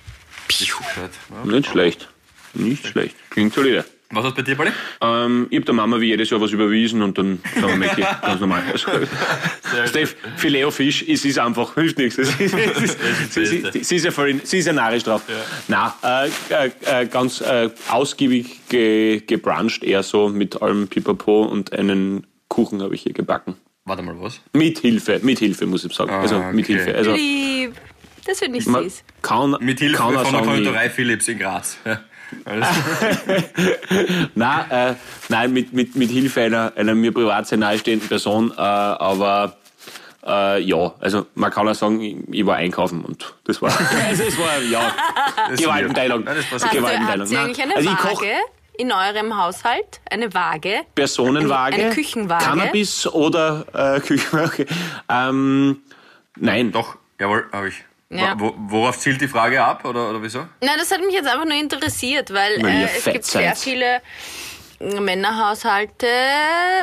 [1.45, 2.09] Nicht schlecht.
[2.53, 3.17] Nicht schlecht.
[3.31, 3.85] Klingt solide.
[4.15, 4.71] Was hast du bei dir, Balli?
[5.01, 8.03] Ähm, ich hab der Mama wie jedes Jahr was überwiesen und dann sagen wir Mäcki,
[8.23, 8.63] ganz normal.
[9.87, 12.19] Steff, Filet Fisch, es ist einfach, hilft nichts.
[12.19, 12.99] Es ist, es ist,
[13.33, 15.23] sie, sie, sie ist ja voll, sie ist ja narrisch drauf.
[15.69, 15.93] Ja.
[16.03, 21.73] Nein, äh, äh, äh, ganz äh, ausgiebig ge, gebruncht, eher so mit allem Pipapo und
[21.73, 23.57] einen Kuchen habe ich hier gebacken.
[23.85, 24.41] Warte mal, was?
[24.53, 26.11] Mit Hilfe, mit Hilfe muss ich sagen.
[26.11, 26.77] also mit okay.
[26.77, 26.95] Hilfe.
[26.95, 27.75] Also Lieb.
[28.27, 29.05] Das finde ich süß.
[29.21, 31.77] kann, Mit Hilfe kann von der Konditorei Philips in Graz.
[31.85, 32.01] Ja.
[34.35, 34.95] Nein, äh,
[35.29, 39.57] nein mit, mit, mit Hilfe einer, einer mir privat sehr nahestehenden Person, äh, aber
[40.27, 43.71] äh, ja, also man kann auch sagen, ich, ich war einkaufen und das war,
[44.09, 44.93] also es war, ja,
[45.57, 46.25] Gewaltenteilung.
[46.25, 47.27] Nein, das Gewaltenteilung.
[47.29, 48.35] habt eigentlich eine also ich koch Waage
[48.77, 50.01] in eurem Haushalt?
[50.11, 50.81] Eine Waage?
[50.95, 52.45] Personenwaage, Eine- eine Küchenwaage?
[52.45, 54.67] Cannabis oder äh, Küchenwaage.
[55.09, 55.79] Ähm,
[56.37, 57.85] nein, Doch, jawohl, habe ich.
[58.11, 58.35] Ja.
[58.39, 60.41] Wo, worauf zielt die Frage ab oder, oder wieso?
[60.61, 63.59] Nein, das hat mich jetzt einfach nur interessiert, weil äh, es gibt sehr seid.
[63.59, 64.01] viele
[64.81, 66.07] Männerhaushalte.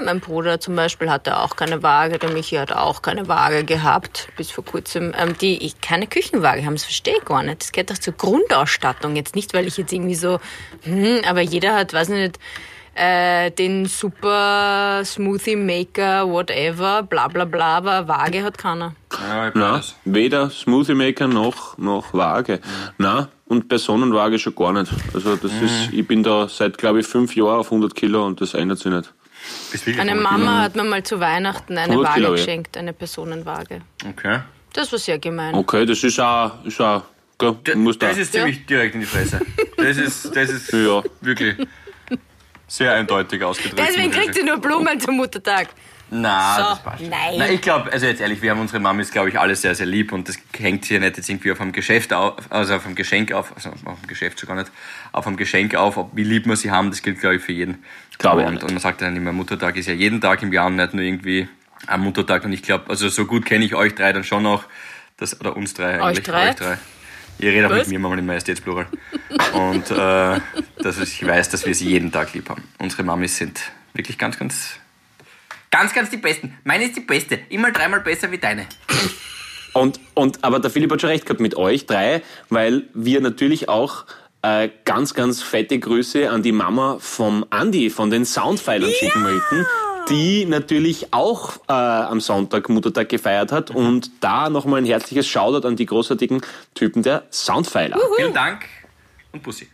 [0.03, 4.29] Mein Bruder zum Beispiel hatte auch keine Waage, der Michi hat auch keine Waage gehabt,
[4.37, 6.75] bis vor kurzem, ähm, die ich keine Küchenwaage haben.
[6.75, 7.61] Das verstehe ich gar nicht.
[7.61, 9.15] Das gehört doch zur Grundausstattung.
[9.15, 10.39] Jetzt nicht, weil ich jetzt irgendwie so,
[10.83, 12.39] hm, aber jeder hat, weiß nicht,
[12.95, 18.93] äh, den super Smoothie Maker, whatever, bla bla bla, aber Waage hat keiner.
[19.29, 22.59] Ja, na, weder Smoothie Maker noch, noch Waage.
[22.97, 24.91] Na, und Personenwaage schon gar nicht.
[25.13, 25.65] Also das Mhm.
[25.65, 28.79] ist, ich bin da seit, glaube ich, fünf Jahren auf 100 Kilo und das ändert
[28.79, 29.13] sich nicht.
[29.95, 32.35] Von- Mama hat mir mal zu Weihnachten eine 100 Waage Kilo, ja.
[32.35, 33.81] geschenkt, eine Personenwaage.
[34.07, 34.39] Okay.
[34.73, 35.55] Das war sehr gemein.
[35.55, 37.03] Okay, das ist auch, ist auch
[37.37, 38.07] gell, D- muss da.
[38.09, 39.41] Das ist ziemlich direkt in die Fresse.
[39.77, 41.01] Das ist, das ist Ja.
[41.21, 41.55] wirklich
[42.71, 43.79] sehr eindeutig ausgedrückt.
[43.79, 45.67] Deswegen kriegt sie nur Blumen zum Muttertag.
[46.09, 47.01] Na, So, das passt.
[47.03, 47.35] nein.
[47.37, 49.85] Na, ich glaube, also jetzt ehrlich, wir haben unsere Mamis, glaube ich, alle sehr, sehr
[49.85, 52.95] lieb und das hängt hier nicht jetzt irgendwie auf einem Geschäft auf, also auf einem
[52.95, 54.71] Geschenk auf, also auf dem Geschäft sogar nicht,
[55.13, 57.53] auf einem Geschenk auf, ob, wie lieb wir sie haben, das gilt, glaube ich, für
[57.53, 57.83] jeden.
[58.17, 60.75] Glaube und, und man sagt dann immer, Muttertag ist ja jeden Tag im Jahr und
[60.75, 61.47] nicht nur irgendwie
[61.87, 64.65] am Muttertag und ich glaube, also so gut kenne ich euch drei dann schon noch,
[65.17, 66.23] das, oder uns drei eigentlich.
[66.25, 66.49] drei?
[66.49, 66.77] Euch drei.
[67.39, 67.79] Ihr redet auch Was?
[67.79, 68.87] mit mir manchmal in Majestätsplural.
[69.53, 70.39] Und äh,
[70.83, 72.63] dass ich weiß, dass wir sie jeden Tag lieb haben.
[72.77, 73.59] Unsere Mamis sind
[73.93, 74.79] wirklich ganz, ganz
[75.71, 76.57] Ganz, ganz die Besten.
[76.65, 77.39] Meine ist die Beste.
[77.47, 78.67] Immer dreimal besser wie deine.
[79.73, 83.69] Und, und, aber der Philipp hat schon recht gehabt mit euch drei, weil wir natürlich
[83.69, 84.05] auch
[84.41, 89.65] äh, ganz, ganz fette Grüße an die Mama vom Andi, von den Soundpfeilern schicken möchten,
[90.11, 95.67] die natürlich auch äh, am Sonntag Muttertag gefeiert hat und da nochmal ein herzliches Shoutout
[95.67, 96.41] an die großartigen
[96.73, 97.97] Typen der Soundpfeiler.
[98.17, 98.65] Vielen Dank
[99.31, 99.67] und Bussi.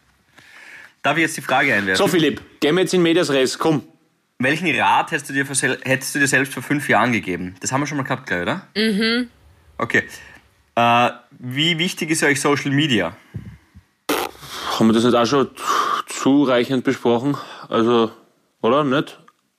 [1.01, 1.95] Darf ich jetzt die Frage einwerfen?
[1.95, 3.83] So Philipp, gehen wir jetzt in Medias Res, komm.
[4.39, 7.55] Welchen Rat hättest du, dir hättest du dir selbst vor fünf Jahren gegeben?
[7.59, 8.67] Das haben wir schon mal gehabt, gleich, oder?
[8.75, 9.29] Mhm.
[9.79, 10.03] Okay.
[10.75, 13.17] Äh, wie wichtig ist euch Social Media?
[14.77, 15.49] Haben wir das nicht auch schon
[16.05, 17.35] zureichend besprochen?
[17.67, 18.11] Also,
[18.61, 18.83] oder?
[18.83, 19.17] Nicht?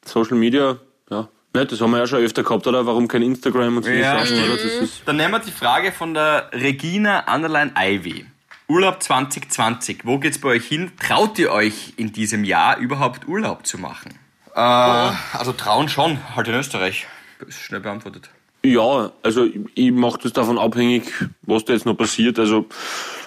[0.09, 0.77] Social Media,
[1.11, 1.29] ja.
[1.55, 1.73] Nicht?
[1.73, 2.85] Das haben wir ja schon öfter gehabt, oder?
[2.87, 4.55] Warum kein Instagram und so Ja, Sachen, oder?
[4.55, 8.27] Das ist Dann nehmen wir die Frage von der Regina Underline Ivy.
[8.69, 10.93] Urlaub 2020, wo geht's bei euch hin?
[11.01, 14.19] Traut ihr euch in diesem Jahr überhaupt Urlaub zu machen?
[14.55, 17.07] Äh, also trauen schon, halt in Österreich.
[17.47, 18.29] Ist schnell beantwortet.
[18.63, 21.05] Ja, also ich, ich mache das davon abhängig,
[21.43, 22.39] was da jetzt noch passiert.
[22.39, 22.67] Also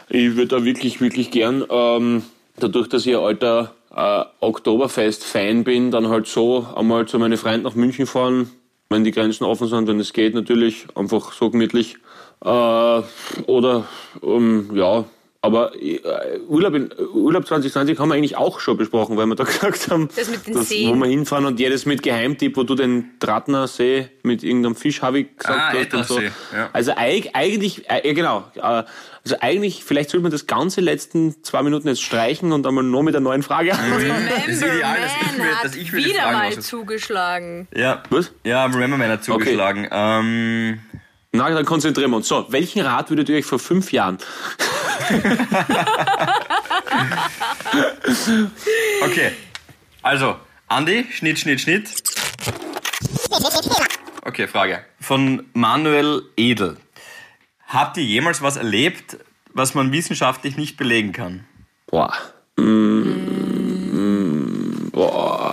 [0.10, 2.24] ich würde da wirklich, wirklich gern, ähm,
[2.58, 7.64] dadurch, dass ich ein alter äh, Oktoberfest-Fan bin, dann halt so einmal zu meinen Freunden
[7.64, 8.50] nach München fahren,
[8.90, 11.98] wenn die Grenzen offen sind, wenn es geht natürlich, einfach so gemütlich.
[12.44, 13.02] Äh,
[13.48, 13.86] oder
[14.24, 15.06] ähm, ja,
[15.44, 16.00] aber äh,
[16.48, 20.08] Urlaub, in, Urlaub 2020 haben wir eigentlich auch schon besprochen, weil wir da gesagt haben,
[20.16, 20.90] Das mit den dass, Seen.
[20.90, 25.02] wo wir hinfahren und jedes mit Geheimtipp, wo du den Tratner See mit irgendeinem Fisch,
[25.02, 26.18] habe ich gesagt, Ah, hast und so.
[26.20, 26.70] Ettersee, ja.
[26.74, 28.84] Also eig- eigentlich, äh, ja genau, äh,
[29.24, 33.04] also eigentlich, vielleicht sollte man das ganze letzten zwei Minuten jetzt streichen und einmal nur
[33.04, 33.94] mit einer neuen Frage anfangen.
[33.98, 37.68] Remember ist ideal, dass ich Man mir- hat dass ich mir wieder mal zugeschlagen.
[37.76, 38.04] Ja.
[38.10, 38.32] Was?
[38.44, 39.88] Ja, Remember Man hat zugeschlagen.
[39.92, 40.80] Ähm,
[41.34, 42.28] Na, dann konzentrieren wir uns.
[42.28, 44.18] So, welchen Rat würdet ihr euch vor fünf Jahren?
[49.02, 49.32] okay.
[50.02, 50.36] Also,
[50.68, 51.90] Andi, Schnitt, Schnitt, Schnitt.
[54.26, 54.84] Okay, Frage.
[55.00, 56.76] Von Manuel Edel.
[57.68, 59.18] Habt ihr jemals was erlebt,
[59.54, 61.46] was man wissenschaftlich nicht belegen kann?
[61.88, 62.14] Boah.
[62.58, 65.51] Mm, boah.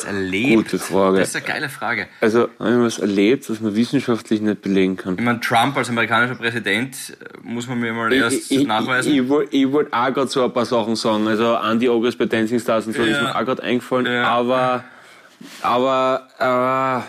[0.00, 0.70] Was erlebt?
[0.70, 1.18] Gute Frage.
[1.18, 2.06] Das ist eine geile Frage.
[2.20, 5.14] Also, haben wir was erlebt, was man wissenschaftlich nicht belegen kann?
[5.18, 9.12] Ich meine, Trump als amerikanischer Präsident äh, muss man mir mal erst ich, nachweisen.
[9.12, 11.26] Ich, ich, wollte ich wollt auch gerade so ein paar Sachen sagen.
[11.28, 13.12] Also Andy Ogres bei Dancing Stars und so Ja.
[13.16, 14.06] ist mir auch gerade eingefallen.
[14.06, 14.24] Ja.
[14.24, 14.84] Aber,
[15.62, 17.06] aber,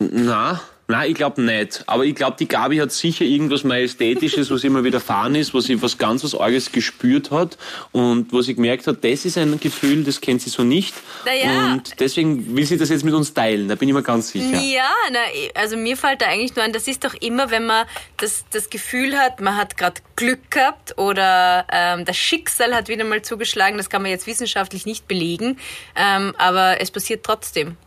[0.00, 0.60] äh, na,
[0.92, 1.84] na, ich glaube nicht.
[1.86, 5.80] Aber ich glaube, die Gabi hat sicher irgendwas Majestätisches, was immer widerfahren ist, was sie
[5.80, 7.56] was ganz was Arges gespürt hat
[7.92, 10.94] und wo sie gemerkt hat, das ist ein Gefühl, das kennt sie so nicht.
[11.24, 11.72] Naja.
[11.72, 13.68] Und deswegen will sie das jetzt mit uns teilen.
[13.68, 14.58] Da bin ich mir ganz sicher.
[14.60, 15.20] Ja, na,
[15.54, 17.86] also mir fällt da eigentlich nur ein, das ist doch immer, wenn man
[18.18, 23.04] das, das Gefühl hat, man hat gerade Glück gehabt oder ähm, das Schicksal hat wieder
[23.04, 25.58] mal zugeschlagen, das kann man jetzt wissenschaftlich nicht belegen,
[25.96, 27.78] ähm, aber es passiert trotzdem.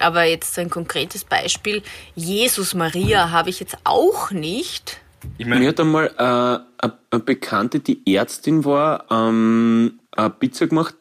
[0.00, 1.82] Aber jetzt ein konkretes Beispiel,
[2.14, 5.00] Jesus Maria habe ich jetzt auch nicht.
[5.38, 10.94] Ich Mir meine, hat einmal äh, eine, Bekannte, die Ärztin war, ähm, eine Pizza gemacht,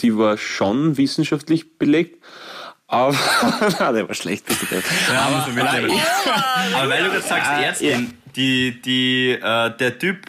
[0.00, 2.22] die war schon wissenschaftlich belegt.
[2.86, 3.16] Aber,
[3.78, 4.82] Nein, der war schlecht, bitte.
[5.12, 6.00] Ja, man mitnehmen.
[6.74, 10.26] Aber weil du gerade sagst, Ärztin, die, die, äh, der Typ,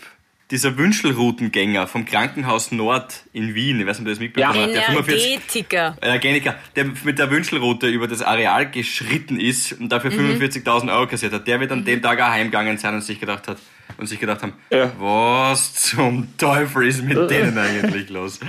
[0.51, 4.61] dieser Wünschelroutengänger vom Krankenhaus Nord in Wien, ich weiß nicht, ob du das mitbekommen Ja.
[4.65, 5.97] hast, der 45, Energetiker.
[6.01, 10.19] äh, Geniker, der mit der Wünschelroute über das Areal geschritten ist und dafür Mhm.
[10.39, 13.47] 45.000 Euro kassiert hat, der wird an dem Tag auch heimgegangen sein und sich gedacht
[13.47, 13.57] hat,
[13.97, 14.91] und sich gedacht haben, Ja.
[14.99, 18.39] was zum Teufel ist mit denen eigentlich los?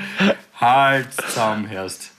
[0.60, 2.12] Halt zusammen, Herst.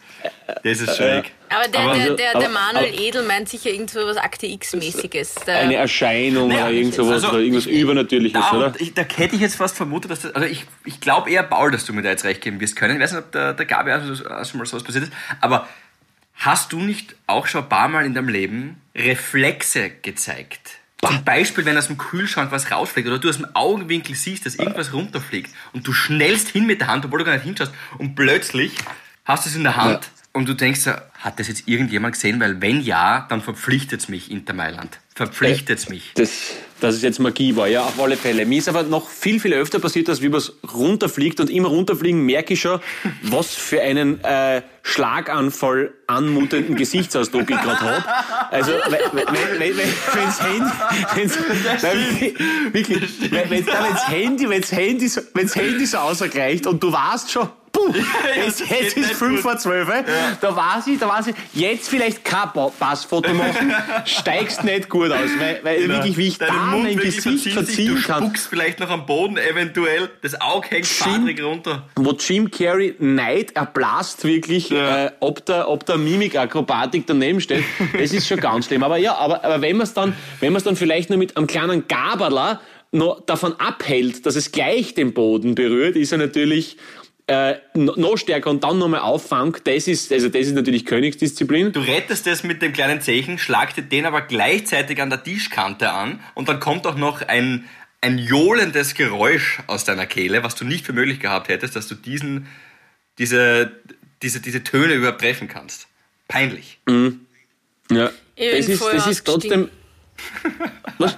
[0.64, 1.32] Das ist schräg.
[1.50, 4.18] Aber der, Aber- der, der, aber- der Manuel aber- Edel meint sicher irgend so was
[4.18, 5.36] Akte X-mäßiges.
[5.48, 8.74] Eine Erscheinung Naja, oder irgend sowas also, oder irgendwas ich- Übernatürliches, Da, oder?
[8.80, 11.72] ich, da hätte ich jetzt fast vermutet, dass das, also ich, ich glaube eher, Paul,
[11.72, 12.96] dass du mir da jetzt recht geben wirst können.
[12.98, 15.68] Ich weiß nicht, ob der, der Gabi auch schon mal sowas passiert ist, aber
[16.36, 20.80] hast du nicht auch schon ein paar Mal in deinem Leben Reflexe gezeigt?
[21.06, 24.56] Zum Beispiel, wenn aus dem Kühlschrank was rausfliegt oder du aus dem Augenwinkel siehst, dass
[24.56, 28.16] irgendwas runterfliegt und du schnellst hin mit der Hand, obwohl du gar nicht hinschaust und
[28.16, 28.74] plötzlich
[29.28, 32.40] hast du es in der Hand und du denkst, hat das jetzt irgendjemand gesehen?
[32.40, 35.00] Weil wenn ja, dann verpflichtet es mich, Inter Mailand.
[35.16, 36.12] Verpflichtet es mich.
[36.16, 36.30] Das,
[36.80, 38.46] dass es jetzt Magie war, ja, auf alle Fälle.
[38.46, 42.24] Mir ist aber noch viel, viel öfter passiert, dass wie was runterfliegt und immer runterfliegen
[42.24, 42.80] merke ich schon,
[43.24, 48.06] was für einen äh, Schlaganfall anmutenden Gesichtsausdruck ich gerade habe.
[48.52, 50.72] Also, wenn wenn's Handy,
[51.16, 51.38] wenn's,
[52.72, 57.50] wirklich, wenn's, wenn's Handy, wenn's Handy, so, wenn's Handy so ausreicht und du weißt schon,
[57.72, 57.94] puh,
[58.46, 59.40] jetzt geht ist nicht 5 gut.
[59.42, 59.90] vor 12,
[60.42, 63.74] da weiß ich, da weiß ich, jetzt vielleicht kein Pa- Passfoto machen,
[64.06, 67.66] steigst nicht gut aus, weil, weil wirklich, wie ich Dein da Mund mein Gesicht verziehen
[67.66, 68.24] sich, du kann.
[68.24, 71.88] spuckst vielleicht noch am Boden eventuell, das Auge hängt fadrig runter.
[71.96, 75.06] wo Jim Carrey Neid erblasst wirklich, Ja.
[75.06, 77.64] äh, ob der, ob der Mimikakrobatik daneben steht.
[78.00, 78.84] Das ist schon ganz schlimm.
[78.84, 81.38] Aber ja, aber, aber wenn man es dann, wenn man es dann vielleicht nur mit
[81.38, 86.78] einem kleinen Gaberler noch davon abhält, dass es gleich den Boden berührt, ist er natürlich
[87.28, 89.62] äh, no- noch stärker und dann nochmal auffangt.
[89.68, 91.74] Das ist, also das ist natürlich Königsdisziplin.
[91.74, 96.22] Du rettest es mit dem kleinen Zeichen, schlagt den aber gleichzeitig an der Tischkante an
[96.36, 97.66] und dann kommt auch noch ein,
[98.02, 101.96] ein johlendes Geräusch aus deiner Kehle, was du nicht für möglich gehabt hättest, dass du
[101.96, 102.48] diesen,
[103.18, 103.72] diese,
[104.22, 105.88] diese, diese Töne übertreffen kannst.
[106.28, 106.80] Peinlich.
[107.90, 108.12] Ja.
[108.36, 109.70] Ich Das ist, das ist trotzdem.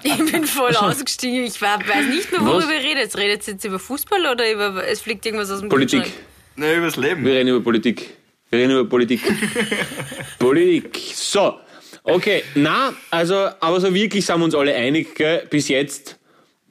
[0.03, 1.45] Ich bin voll ausgestiegen.
[1.45, 3.15] Ich war, weiß nicht mehr, worüber ihr redet.
[3.17, 6.03] Redet ihr jetzt über Fußball oder über es fliegt irgendwas aus dem Politik.
[6.03, 6.23] Kühlschrank?
[6.57, 7.23] Ne, übers Leben.
[7.23, 8.09] Wir reden über Politik.
[8.49, 9.21] Wir reden über Politik.
[10.39, 10.99] Politik.
[11.15, 11.59] So.
[12.03, 15.45] Okay, na, also, aber so wirklich sind wir uns alle einig, gell?
[15.49, 16.17] bis jetzt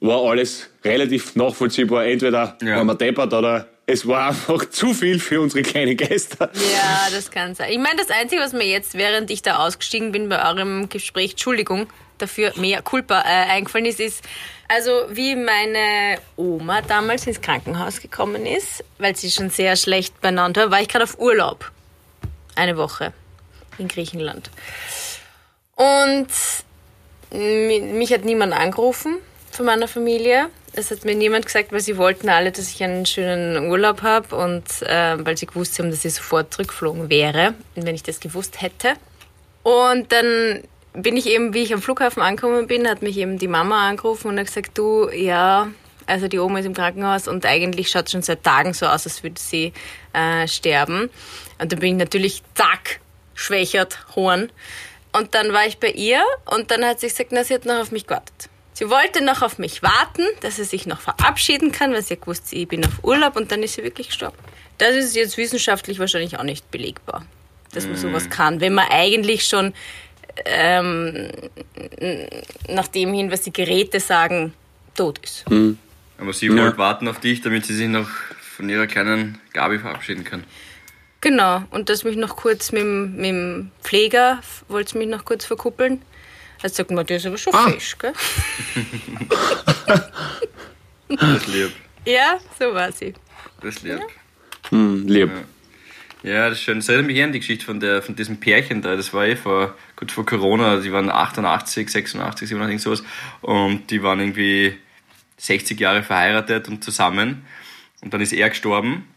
[0.01, 2.05] war alles relativ nachvollziehbar.
[2.05, 2.77] Entweder Ja.
[2.77, 6.49] waren wir deppert oder es war einfach zu viel für unsere kleinen Geister.
[6.53, 7.71] Ja, das kann sein.
[7.71, 11.31] Ich meine, das Einzige, was mir jetzt, während ich da ausgestiegen bin bei eurem Gespräch,
[11.31, 11.87] Entschuldigung,
[12.21, 14.23] dafür mehr Culpa äh, eingefallen ist, ist,
[14.67, 20.65] also wie meine Oma damals ins Krankenhaus gekommen ist, weil sie schon sehr schlecht beieinander
[20.65, 21.71] war, war ich gerade auf Urlaub.
[22.55, 23.13] Eine Woche
[23.79, 24.51] in Griechenland.
[25.75, 26.27] Und
[27.31, 29.17] mich hat niemand angerufen
[29.51, 30.49] von meiner Familie.
[30.73, 34.35] Es hat mir niemand gesagt, weil sie wollten alle, dass ich einen schönen Urlaub habe
[34.35, 38.61] und äh, weil sie gewusst haben, dass ich sofort zurückgeflogen wäre, wenn ich das gewusst
[38.61, 38.93] hätte.
[39.63, 40.63] Und dann
[41.01, 44.29] bin ich eben, wie ich am Flughafen angekommen bin, hat mich eben die Mama angerufen
[44.29, 45.69] und hat gesagt, du, ja,
[46.07, 49.05] also die Oma ist im Krankenhaus und eigentlich schaut es schon seit Tagen so aus,
[49.05, 49.73] als würde sie
[50.13, 51.09] äh, sterben.
[51.59, 52.99] Und dann bin ich natürlich, zack,
[53.35, 54.51] schwächert, Horn.
[55.11, 57.79] Und dann war ich bei ihr und dann hat sie gesagt, na, sie hat noch
[57.79, 58.49] auf mich gewartet.
[58.73, 62.53] Sie wollte noch auf mich warten, dass sie sich noch verabschieden kann, weil sie gewusst,
[62.53, 64.37] ich bin auf Urlaub und dann ist sie wirklich gestorben.
[64.77, 67.25] Das ist jetzt wissenschaftlich wahrscheinlich auch nicht belegbar,
[67.73, 69.73] dass man sowas kann, wenn man eigentlich schon
[70.45, 71.29] ähm,
[72.67, 74.53] nach dem hin, was die Geräte sagen,
[74.95, 75.49] tot ist.
[75.49, 75.77] Mhm.
[76.17, 78.09] Aber sie wollte warten auf dich, damit sie sich noch
[78.41, 80.43] von ihrer kleinen Gabi verabschieden kann.
[81.21, 85.45] Genau, und dass mich noch kurz mit, dem, mit dem Pfleger, wollte mich noch kurz
[85.45, 86.01] verkuppeln.
[86.61, 87.69] Jetzt sagt man, der ist aber schon ah.
[87.69, 88.13] frisch, gell?
[91.07, 91.71] das ist lieb.
[92.05, 93.13] Ja, so war sie.
[93.61, 93.99] Das ist lieb.
[93.99, 94.71] Ja.
[94.71, 95.29] Hm, lieb.
[95.29, 95.43] Ja.
[96.21, 96.79] Ja, das ist schön.
[96.79, 98.95] Das erinnert mich an die Geschichte von, der, von diesem Pärchen da.
[98.95, 100.77] Das war eh vor, gut vor Corona.
[100.77, 103.03] Die waren 88, 86, 87, sowas.
[103.41, 104.77] Und die waren irgendwie
[105.37, 107.45] 60 Jahre verheiratet und zusammen.
[108.01, 109.07] Und dann ist er gestorben.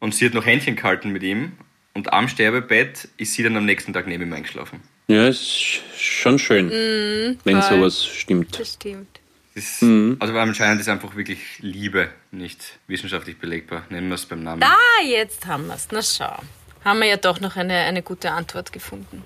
[0.00, 1.52] Und sie hat noch Händchen gehalten mit ihm.
[1.92, 4.80] Und am Sterbebett ist sie dann am nächsten Tag neben ihm eingeschlafen.
[5.06, 7.76] Ja, ist schon schön, mm, wenn voll.
[7.76, 8.58] sowas stimmt.
[8.58, 9.20] Das stimmt.
[9.54, 10.16] Das, mhm.
[10.18, 13.84] Also anscheinend ist einfach wirklich Liebe nicht wissenschaftlich belegbar.
[13.90, 14.62] Nennen wir es beim Namen.
[14.62, 15.88] Ah, jetzt haben wir es.
[15.92, 16.42] Na schau.
[16.84, 19.22] Haben wir ja doch noch eine, eine gute Antwort gefunden.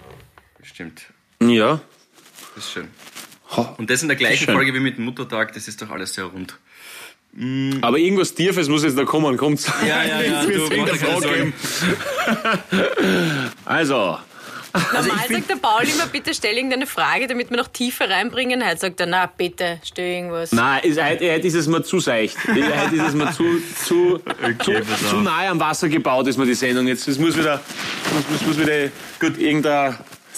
[0.69, 1.03] Stimmt.
[1.41, 1.81] Ja.
[2.55, 2.89] Das ist schön.
[3.79, 6.25] Und das in der gleichen Folge wie mit dem Muttertag, das ist doch alles sehr
[6.25, 6.59] rund.
[7.33, 7.79] Mhm.
[7.81, 9.71] Aber irgendwas Tiefes muss jetzt da kommen, kommt's.
[9.87, 10.45] Ja, ja, ja.
[10.47, 11.53] du,
[13.65, 14.19] also,
[14.73, 18.65] also Normal sagt der Paul immer, bitte stell irgendeine Frage, damit wir noch tiefer reinbringen.
[18.65, 20.53] Heute sagt er, na bitte, stell irgendwas.
[20.53, 22.37] Nein, heute, heute ist es mir zu seicht.
[22.47, 23.45] Heute ist es mir zu,
[23.85, 27.09] zu, okay, zu, zu nahe am Wasser gebaut, ist mir die Sendung jetzt.
[27.09, 27.61] Es muss wieder,
[28.31, 29.97] muss, muss wieder, gut, irgendein,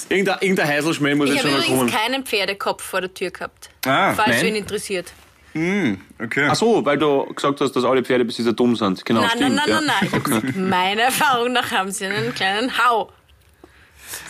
[0.09, 1.89] irgendein, irgendein Heiselschmäh muss ich jetzt schon mal kommen.
[1.89, 3.71] Ich habe keinen Pferdekopf vor der Tür gehabt.
[3.87, 4.47] Ah, Falls nein.
[4.47, 5.13] wen interessiert.
[5.53, 6.47] Mm, okay.
[6.49, 9.05] Ach so, weil du gesagt hast, dass alle Pferdebesitzer dumm sind.
[9.05, 9.57] Genau, nein, stimmt.
[9.57, 9.81] Nein, nein, ja.
[9.81, 10.11] nein, nein.
[10.13, 13.11] Ich gesagt, meiner Erfahrung nach haben sie einen kleinen Hau.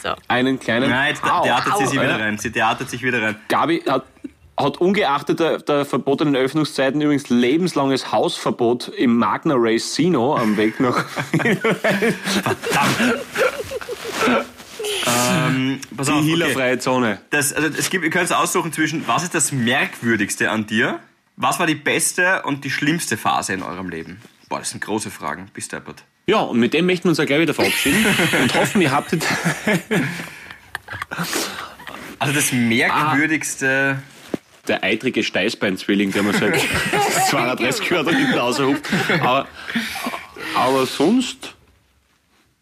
[0.03, 0.15] So.
[0.29, 0.91] Einen kleinen.
[0.91, 2.39] Nein, jetzt au, theatert sie sich wieder rein.
[2.39, 3.37] Sie theatert sich wieder rein.
[3.49, 4.05] Gabi hat,
[4.57, 11.07] hat ungeachtet der, der, verbotenen Öffnungszeiten übrigens lebenslanges Hausverbot im Magna Racino am Weg nach.
[12.43, 13.21] Verdammt!
[15.07, 16.81] Ähm, pass Die Hielerfreie okay.
[16.81, 17.21] Zone.
[17.31, 21.01] Das, also es gibt, ihr könnt es aussuchen zwischen, was ist das Merkwürdigste an dir?
[21.37, 24.21] Was war die beste und die schlimmste Phase in eurem Leben?
[24.49, 25.49] Boah, das sind große Fragen.
[25.55, 26.05] Bis deppert.
[26.27, 28.05] Ja, und mit dem möchten wir uns ja gleich wieder verabschieden
[28.43, 29.25] und hoffen, ihr habtet.
[32.19, 33.99] also das merkwürdigste.
[33.99, 34.21] Ah,
[34.69, 36.61] der eitrige Steißbeinzwilling, der man sagt,
[37.31, 38.89] 230 gehört und hinten raushupt.
[39.21, 39.49] Aber,
[40.55, 41.57] aber sonst.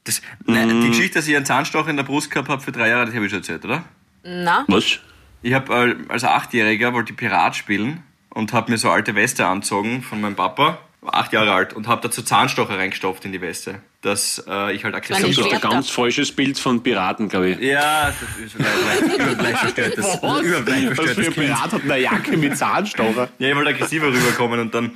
[0.09, 2.89] Das, nein, die Geschichte, dass ich einen Zahnstocher in der Brust gehabt habe für drei
[2.89, 3.85] Jahre, das habe ich schon erzählt, oder?
[4.25, 4.65] Na.
[4.67, 5.01] Was?
[5.43, 9.47] Ich habe äh, als Achtjähriger wollte ich Pirat spielen und habe mir so alte Weste
[9.47, 13.81] anzogen von meinem Papa acht Jahre alt und habe dazu Zahnstocher reingestopft in die Weste,
[14.03, 17.61] dass äh, ich halt aggressiv Das ist ein ganz falsches Bild von Piraten, glaube ich.
[17.61, 23.29] Ja, das ist überbleich verstörtes, überbleich Was für ein Pirat hat eine Jacke mit Zahnstocher?
[23.39, 24.93] Ja, ich wollte aggressiver rüberkommen und dann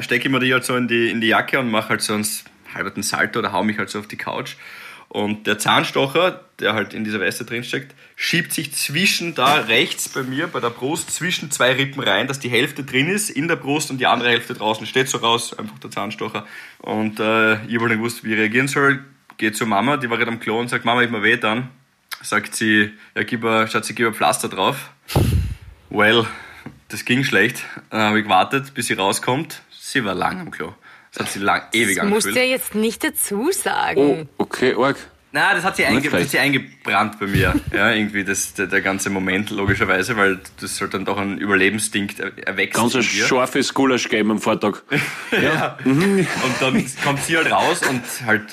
[0.00, 2.14] stecke ich mir die halt so in die, in die Jacke und mache halt so
[2.14, 2.26] einen
[2.74, 4.56] halberten Salto oder hau mich halt so auf die Couch
[5.10, 10.22] und der Zahnstocher, der halt in dieser Weste drinsteckt, schiebt sich zwischen da rechts bei
[10.22, 13.56] mir, bei der Brust, zwischen zwei Rippen rein, dass die Hälfte drin ist in der
[13.56, 14.86] Brust und die andere Hälfte draußen.
[14.86, 16.46] Steht so raus, einfach der Zahnstocher.
[16.78, 19.04] Und äh, ich habe nicht gewusst, wie ich reagieren soll.
[19.36, 21.70] Geht zur Mama, die war gerade am Klo und sagt, Mama, ich mir weh dann.
[22.22, 24.90] Sagt sie, ja, gib ein, schaut sie, gib ein Pflaster drauf.
[25.88, 26.24] Well,
[26.86, 27.64] das ging schlecht.
[27.90, 29.62] Dann habe ich gewartet, bis sie rauskommt.
[29.72, 30.72] Sie war lang am Klo.
[31.12, 32.24] Das hat sie lang, ewig das angefühlt.
[32.24, 34.28] musst du ja jetzt nicht dazu sagen.
[34.38, 34.96] Oh, okay, arg.
[35.32, 37.54] Na, das hat sie, einge das hat sie eingebrannt bei mir.
[37.72, 42.18] ja, irgendwie das, der, der, ganze Moment, logischerweise, weil das halt dann doch ein Überlebensstinkt
[42.18, 42.74] erwächst.
[42.74, 44.82] Ganz ein scharfes Gulasch geben am Vortag.
[45.30, 45.40] ja.
[45.40, 45.78] ja.
[45.84, 46.26] Mhm.
[46.44, 48.50] Und dann kommt sie halt raus und halt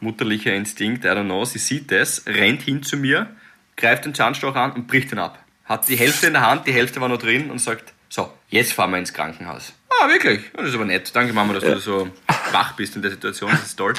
[0.00, 3.28] mutterlicher Instinkt, I don't know, sie sieht das, rennt hin zu mir,
[3.76, 5.44] greift den Zahnstocher an und bricht ihn ab.
[5.64, 8.72] Hat die Hälfte in der Hand, die Hälfte war noch drin und sagt, so, jetzt
[8.72, 9.74] fahren wir ins Krankenhaus.
[9.90, 10.40] Ah, wirklich?
[10.52, 11.14] Das ist aber nett.
[11.14, 11.74] Danke, Mama, dass ja.
[11.74, 12.08] du so
[12.50, 13.48] wach bist in der Situation.
[13.48, 13.94] Das ist toll.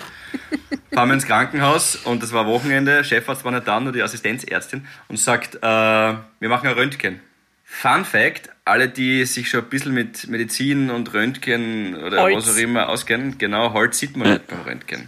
[0.92, 4.86] fahren wir ins Krankenhaus und das war Wochenende, Chefarzt war nicht da, nur die Assistenzärztin
[5.08, 7.22] und sagt, äh, wir machen ein Röntgen.
[7.64, 12.46] Fun Fact, alle, die sich schon ein bisschen mit Medizin und Röntgen oder Holz.
[12.46, 15.08] was auch immer auskennen, genau, Holz sieht man nicht beim Röntgen.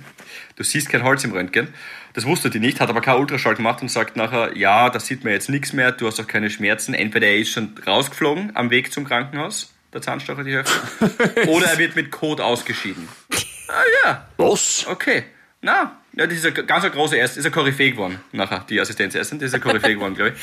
[0.56, 1.68] Du siehst kein Holz im Röntgen.
[2.14, 5.24] Das wusste die nicht, hat aber keinen Ultraschall gemacht und sagt nachher, ja, da sieht
[5.24, 6.94] man jetzt nichts mehr, du hast auch keine Schmerzen.
[6.94, 11.78] Entweder er ist schon rausgeflogen am Weg zum Krankenhaus, der Zahnstocher, die Hälfte, oder er
[11.78, 13.08] wird mit Kot ausgeschieden.
[13.74, 14.86] Ah ja, Was?
[14.86, 15.24] okay.
[15.62, 19.40] Na, ja, das ist ein ganz großer Erst, ist ein Koryphäe geworden, nachher, die Assistenzärztin,
[19.40, 20.42] das ist ein Koryphäe geworden, glaube ich.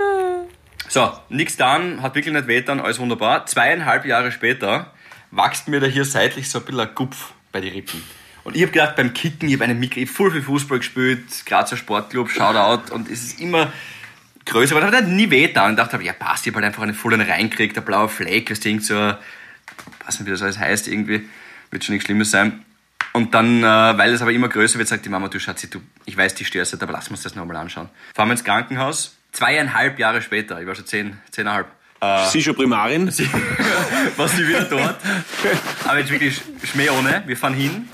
[0.88, 3.44] So, nix dann, hat wirklich nicht weh dann, alles wunderbar.
[3.44, 4.92] Zweieinhalb Jahre später
[5.32, 8.02] wächst mir da hier seitlich so ein bisschen ein Gupf bei den Rippen.
[8.46, 10.78] Und ich habe gedacht, beim Kicken, ich habe eine Mikro, ich hab voll viel Fußball
[10.78, 13.72] gespielt, Grazer Sportclub, Shoutout, und es ist immer
[14.44, 15.66] größer, aber das hat nie weh da.
[15.66, 18.60] Und dachte, ja passt, ich habe halt einfach eine volle reingekriegt, der blaue Fleck, das
[18.60, 21.28] Ding so, weiß nicht, wie das alles heißt, irgendwie,
[21.72, 22.64] wird schon nichts Schlimmes sein.
[23.12, 25.80] Und dann, äh, weil es aber immer größer wird, sagt die Mama, du Schatzi, du,
[26.04, 27.88] ich weiß, die störst nicht, aber lass uns das nochmal anschauen.
[28.14, 31.66] Fahren wir ins Krankenhaus, zweieinhalb Jahre später, ich war schon zehn, zehneinhalb,
[32.30, 33.06] Sie schon Primarin?
[34.16, 35.00] war sie wieder dort.
[35.84, 37.88] Aber jetzt wirklich Schmäh ohne, wir fahren hin.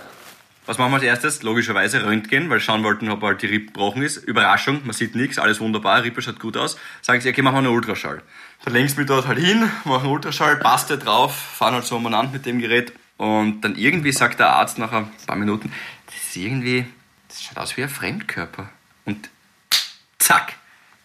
[0.65, 1.43] Was machen wir als erstes?
[1.43, 4.17] Logischerweise Röntgen, weil schauen wollten, ob halt die Rippe gebrochen ist.
[4.19, 6.79] Überraschung, man sieht nichts, alles wunderbar, Rippe schaut gut aus.
[7.01, 8.23] Sagen sie, okay, machen wir einen Ultraschall.
[8.65, 12.33] Dann längst mich dort halt hin, machen Ultraschall, passt der drauf, fahren halt so umeinander
[12.33, 12.93] mit dem Gerät.
[13.17, 15.73] Und dann irgendwie sagt der Arzt nach ein paar Minuten,
[16.07, 16.87] das ist irgendwie,
[17.29, 18.69] das schaut aus wie ein Fremdkörper.
[19.05, 19.31] Und
[20.19, 20.55] zack,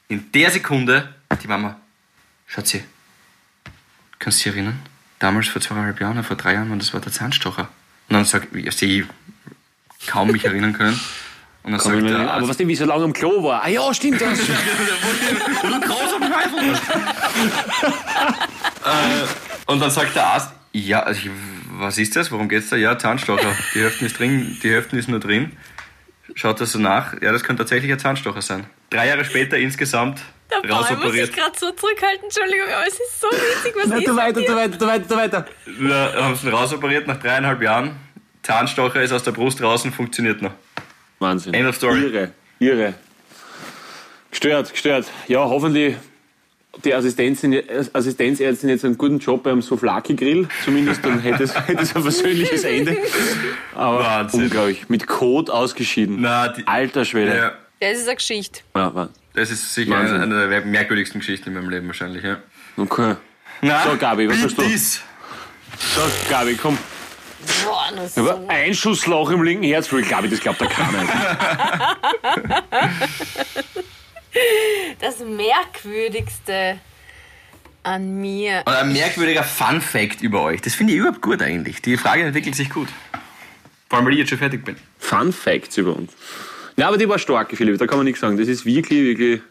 [0.08, 1.80] in der Sekunde, die Mama,
[2.46, 2.84] schaut sie,
[4.20, 4.80] kannst du dich erinnern?
[5.18, 7.70] Damals vor zweieinhalb Jahren, vor drei Jahren, und das war der Zahnstocher.
[8.10, 9.08] Und dann sagt, sehe
[10.06, 11.00] kaum mich erinnern können.
[11.64, 13.64] Und dann sagt der Aber Arzt, was denn, wie so lange am Klo war?
[13.64, 14.40] Ah ja, stimmt das.
[19.66, 21.30] und dann sagt der Arzt, ja, also ich,
[21.72, 22.32] was ist das?
[22.32, 22.76] Worum geht's da?
[22.76, 23.56] Ja, Zahnstocher.
[23.74, 25.52] Die Hälfte ist drin, die Hälfte ist nur drin.
[26.36, 27.20] Schaut das so nach?
[27.22, 28.66] Ja, das könnte tatsächlich ein Zahnstocher sein.
[28.90, 30.22] Drei Jahre später insgesamt
[30.52, 31.34] Der Paul muss sich rausoperiert.
[31.34, 34.56] gerade so zurückhalten, Entschuldigung, aber es ist so witzig, was Na, ist du weiter, du
[34.56, 35.46] weiter, du weiter, du weiter.
[35.66, 37.96] Wir haben es rausoperiert nach dreieinhalb Jahren.
[38.48, 40.54] Zahnstocher ist aus der Brust draußen, funktioniert noch.
[41.20, 41.54] Wahnsinn.
[41.54, 42.00] End of story.
[42.06, 42.94] Irre, irre.
[44.32, 45.06] Gestört, gestört.
[45.28, 45.98] Ja, hoffentlich
[46.86, 50.48] die Assistenzin, Assistenzärztin jetzt einen guten Job beim Souflaki-Grill.
[50.64, 52.96] Zumindest dann hätte es, hätte es ein versöhnliches Ende.
[53.76, 54.44] Aber Wahnsinn.
[54.44, 54.88] unglaublich.
[54.88, 56.22] Mit Kot ausgeschieden.
[56.22, 57.36] Na, die, Alter Schwede.
[57.36, 58.62] ja, Das ist eine Geschichte.
[58.74, 60.22] Ja, das ist sicher Wahnsinn.
[60.22, 62.24] eine, eine der merkwürdigsten Geschichten in meinem Leben wahrscheinlich.
[62.24, 62.38] Ja.
[62.78, 63.16] Okay.
[63.62, 64.64] Na, So, Gabi, was hast du?
[64.64, 66.78] So, Gabi, komm.
[67.66, 68.46] Boah, das ist Aber so.
[68.48, 71.08] ein Schussloch im linken Herzflügel, Gabi, das glaubt der keiner.
[75.00, 76.80] Das Merkwürdigste
[77.84, 78.62] an mir.
[78.66, 80.62] Und ein merkwürdiger Fun Fact über euch.
[80.62, 81.82] Das finde ich überhaupt gut eigentlich.
[81.82, 82.88] Die Frage entwickelt sich gut.
[83.90, 84.76] Vor allem, weil ich jetzt schon fertig bin.
[85.00, 86.12] Fun Facts über uns.
[86.76, 88.38] Ja, aber die war stark, Philipp, da kann man nichts sagen.
[88.38, 89.42] Das ist wirklich, wirklich.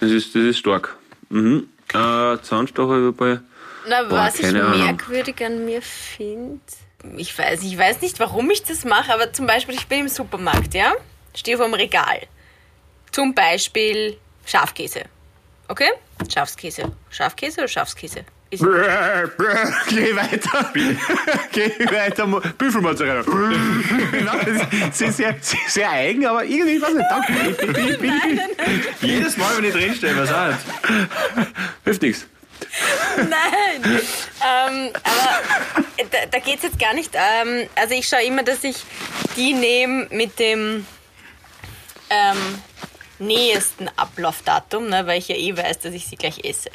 [0.00, 0.96] Das ist, das ist stark.
[1.28, 1.68] Mhm.
[1.92, 3.42] Äh, Zahnstocher überall.
[3.88, 4.78] Na, was ich Ahnung.
[4.84, 6.60] merkwürdig an mir finde,
[7.16, 10.08] ich weiß, ich weiß nicht, warum ich das mache, aber zum Beispiel, ich bin im
[10.08, 10.92] Supermarkt, ja,
[11.36, 12.20] stehe vor dem Regal.
[13.12, 14.16] Zum Beispiel
[14.46, 15.02] Schafkäse.
[15.68, 15.90] Okay?
[16.32, 16.92] Schafskäse.
[17.10, 18.24] Schafkäse oder Schafskäse?
[18.50, 20.72] Ist Geh weiter.
[21.52, 22.26] Geh weiter.
[22.26, 23.24] Mo- Büffelmozzarella.
[24.88, 25.34] Das ist sehr,
[25.66, 27.32] sehr, eigen, aber irgendwie, ich weiß nicht, danke.
[27.50, 28.40] Ich, ich, ich, ich,
[29.02, 30.58] ich, Jedes Mal, wenn ich drinstehe, was auch nicht.
[31.84, 32.26] hilft nichts.
[33.16, 33.82] Nein!
[33.84, 37.14] ähm, aber da, da geht es jetzt gar nicht.
[37.14, 38.76] Ähm, also ich schaue immer, dass ich
[39.36, 40.86] die nehme mit dem
[42.10, 42.62] ähm,
[43.18, 46.70] nähesten Ablaufdatum, ne, weil ich ja eh weiß, dass ich sie gleich esse.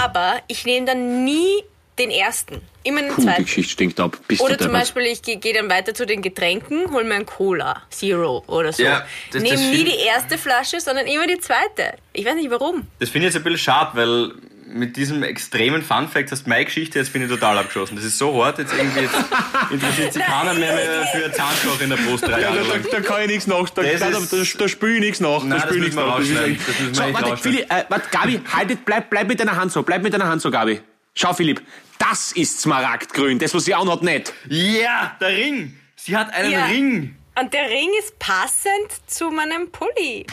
[0.00, 1.64] Aber ich nehme dann nie
[2.00, 3.44] den ersten, immer den Puh, die zweiten.
[3.44, 4.16] Geschichte stinkt ab.
[4.26, 4.72] Bist Oder du zum.
[4.72, 8.72] Beispiel, ich gehe geh dann weiter zu den Getränken, hol mir einen Cola, Zero oder
[8.72, 8.82] so.
[8.82, 11.94] Ja, das- Nehme nie die erste Flasche, sondern immer die zweite.
[12.12, 12.86] Ich weiß nicht warum.
[12.98, 14.32] Das finde ich jetzt ein bisschen schade, weil
[14.72, 17.96] mit diesem extremen Fun Fact hast du meine Geschichte, jetzt bin ich total abgeschossen.
[17.96, 19.14] Das ist so hart, jetzt irgendwie jetzt
[19.72, 22.62] interessiert sich keiner mehr, mehr für einen Zahnstocher in der Brust drei Ja, Jahre da,
[22.62, 22.84] da, lang.
[22.92, 23.68] da kann ich nichts nach.
[23.70, 24.18] Da, Das da, da,
[24.58, 25.40] da, spüle ich nichts nach.
[25.42, 26.18] Nein, da das spüle ich nichts nach.
[26.18, 27.36] Das müssen wir so, warte.
[27.38, 29.82] Philipp, äh, warte, Gabi, haltet, bleib, bleib mit deiner Hand so.
[29.82, 30.80] Bleib mit deiner Hand so, Gabi.
[31.14, 31.62] Schau, Philipp,
[31.98, 33.38] das ist Smaragdgrün.
[33.38, 34.32] Das, was sie anhat, nicht.
[34.48, 35.76] Ja, der Ring!
[35.96, 36.64] Sie hat einen Ja.
[36.66, 37.16] Ring!
[37.38, 40.26] Und der Ring ist passend zu meinem Pulli.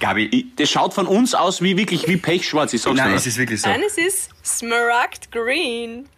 [0.00, 2.72] Gabi, Ich, das schaut von uns aus wie wirklich wie Pechschwarz.
[2.72, 3.16] Ich sag's nein, dir.
[3.16, 3.68] es ist wirklich so.
[3.68, 6.08] Nein, es ist Smaragd Green.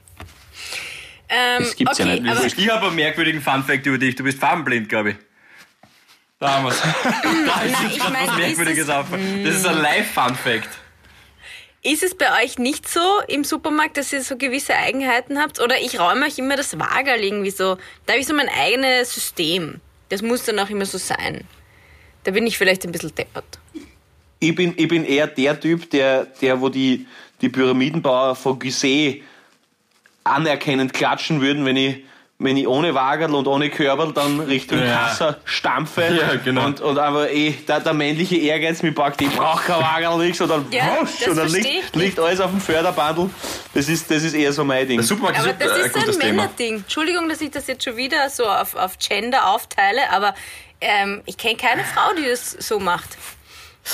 [1.28, 2.30] Ähm, Das gibt's ja okay, nicht.
[2.36, 4.16] aber Ich habe einen merkwürdigen Fun Fact über dich.
[4.16, 5.16] Du bist farbenblind, Gabi.
[6.38, 6.80] Da haben wir's.
[6.80, 9.06] Da ist Nein, jetzt ich grad mein, was ist Merkwürdiges es- auf.
[9.10, 10.68] Das ist ein Live-Fun Fact.
[11.82, 15.60] Ist es bei euch nicht so im Supermarkt, dass ihr so gewisse Eigenheiten habt?
[15.60, 17.76] Oder ich räume euch immer das Wagerl irgendwie so.
[18.06, 19.80] Da habe ich so mein eigenes System.
[20.10, 21.44] Das muss dann auch immer so sein.
[22.24, 23.58] Da bin ich vielleicht ein bisschen deppert.
[24.40, 27.06] Ich bin, ich bin eher der Typ, der, der wo die,
[27.40, 29.22] die Pyramidenbauer von Gizeh
[30.24, 32.04] anerkennend klatschen würden, wenn ich,
[32.42, 35.04] wenn ich ohne Wagerl und ohne Körbel dann Richtung Ja.
[35.08, 36.02] Kassa stampfe.
[36.20, 36.64] Ja, genau.
[36.64, 40.40] Und, und aber eh, der, der männliche Ehrgeiz mich packt, ich brauche kein Wagerl, nix,
[40.40, 43.28] und dann, Ja, wusch, das und dann liegt, liegt alles auf dem Förderbandel.
[43.74, 44.96] Das ist, das ist eher so mein Ding.
[44.98, 46.42] Der Supermarkt Aber ist das ein ist ein Thema.
[46.42, 46.76] Männerding.
[46.76, 50.34] Entschuldigung, dass ich das jetzt schon wieder so auf, auf Gender aufteile, aber
[50.80, 53.18] ähm, ich kenne keine Frau, die das so macht.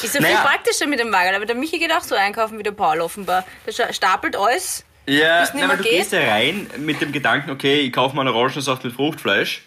[0.03, 0.37] Ist ja Naja.
[0.37, 3.01] viel praktischer mit dem Wagen, aber der Michi geht auch so einkaufen wie der Paul
[3.01, 3.45] offenbar.
[3.67, 4.85] Der stapelt alles.
[5.09, 5.93] Ja, nein, weil mehr du geht?
[5.93, 9.63] gehst ja rein mit dem Gedanken, okay, ich kaufe mir einen Orangensaft mit Fruchtfleisch.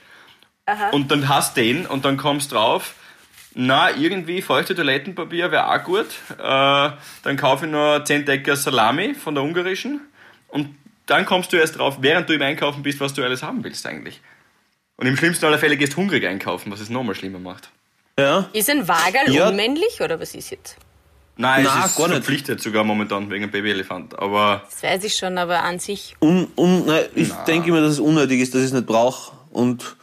[0.92, 2.94] Und dann hast du den und dann kommst drauf,
[3.56, 6.06] na, irgendwie feuchte Toilettenpapier wäre auch gut.
[6.38, 6.92] Äh,
[7.24, 10.02] dann kaufe ich nur 10 Decker Salami von der ungarischen.
[10.50, 10.76] Und
[11.08, 13.84] dann kommst du erst drauf, während du im Einkaufen bist, was du alles haben willst
[13.88, 14.22] eigentlich.
[14.98, 17.70] Und im schlimmsten aller Fälle gehst du hungrig einkaufen, was es nochmal schlimmer macht.
[18.20, 18.48] ja.
[18.54, 19.48] Ist ein Wagerl Ja.
[19.50, 20.76] unmännlich oder was ist jetzt?
[21.42, 22.16] Nein, Na, es ist gar nicht.
[22.18, 24.20] verpflichtet sogar momentan wegen Babyelefant.
[24.20, 26.18] Aber Das weiß ich schon, aber an sich.
[26.22, 29.32] un, un, nein, ich denke mir, dass es unnötig ist, dass ich es nicht brauche.
[29.52, 29.96] Und,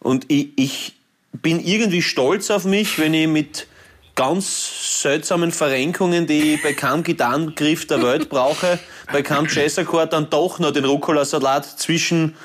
[0.00, 0.92] und ich, ich
[1.32, 3.66] bin irgendwie stolz auf mich, wenn ich mit
[4.14, 8.78] ganz seltsamen Verrenkungen, die ich bei keinem Gitarrengriff der Welt brauche,
[9.10, 12.36] bei keinem Jazzakkord dann doch noch den Rucola-Salat zwischen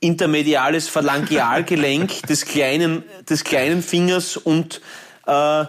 [0.00, 4.80] intermediales Phalangealgelenk des kleinen, des kleinen Fingers und
[5.26, 5.64] äh,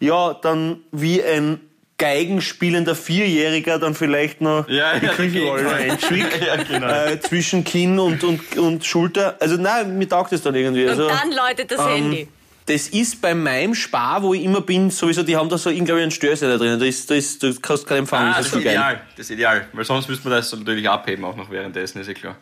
[0.00, 1.60] ja, dann wie ein
[1.96, 5.86] Geigenspielender Vierjähriger dann vielleicht noch Ja, die ja, Küchenrolle
[6.46, 6.88] ja, genau.
[6.88, 9.36] äh, zwischen Kinn und, und, und Schulter.
[9.40, 10.88] Also nein, mir taugt das dann irgendwie.
[10.88, 12.26] Also, Und dann läutet das Handy.
[12.66, 15.84] das ist bei meinem Spar, wo ich immer bin, sowieso, die haben da so, glaube
[15.84, 16.80] ich, einen Störsel da drin.
[16.80, 18.32] Da ist, da ist, du kannst keinen empfangen.
[18.32, 18.74] Ah, das das ist so ist geil.
[18.74, 19.00] ideal.
[19.16, 19.68] Das ist ideal.
[19.72, 22.36] Weil sonst müsste man das natürlich abheben, auch noch währenddessen, ist ja klar.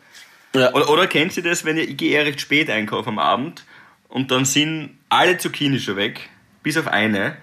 [0.54, 0.72] Ja.
[0.72, 3.64] Oder, oder kennt ihr das, wenn ihr, ich gehe eher recht spät einkaufen am Abend
[4.08, 6.28] und dann sind alle Zucchini schon weg,
[6.62, 7.36] bis auf eine.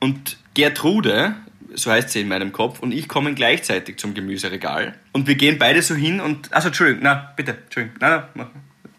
[0.00, 1.34] Und Gertrude,
[1.74, 4.94] so heißt sie in meinem Kopf, und ich kommen gleichzeitig zum Gemüseregal.
[5.12, 8.46] Und wir gehen beide so hin und, also Entschuldigung, na, bitte, Entschuldigung, na, na, mach,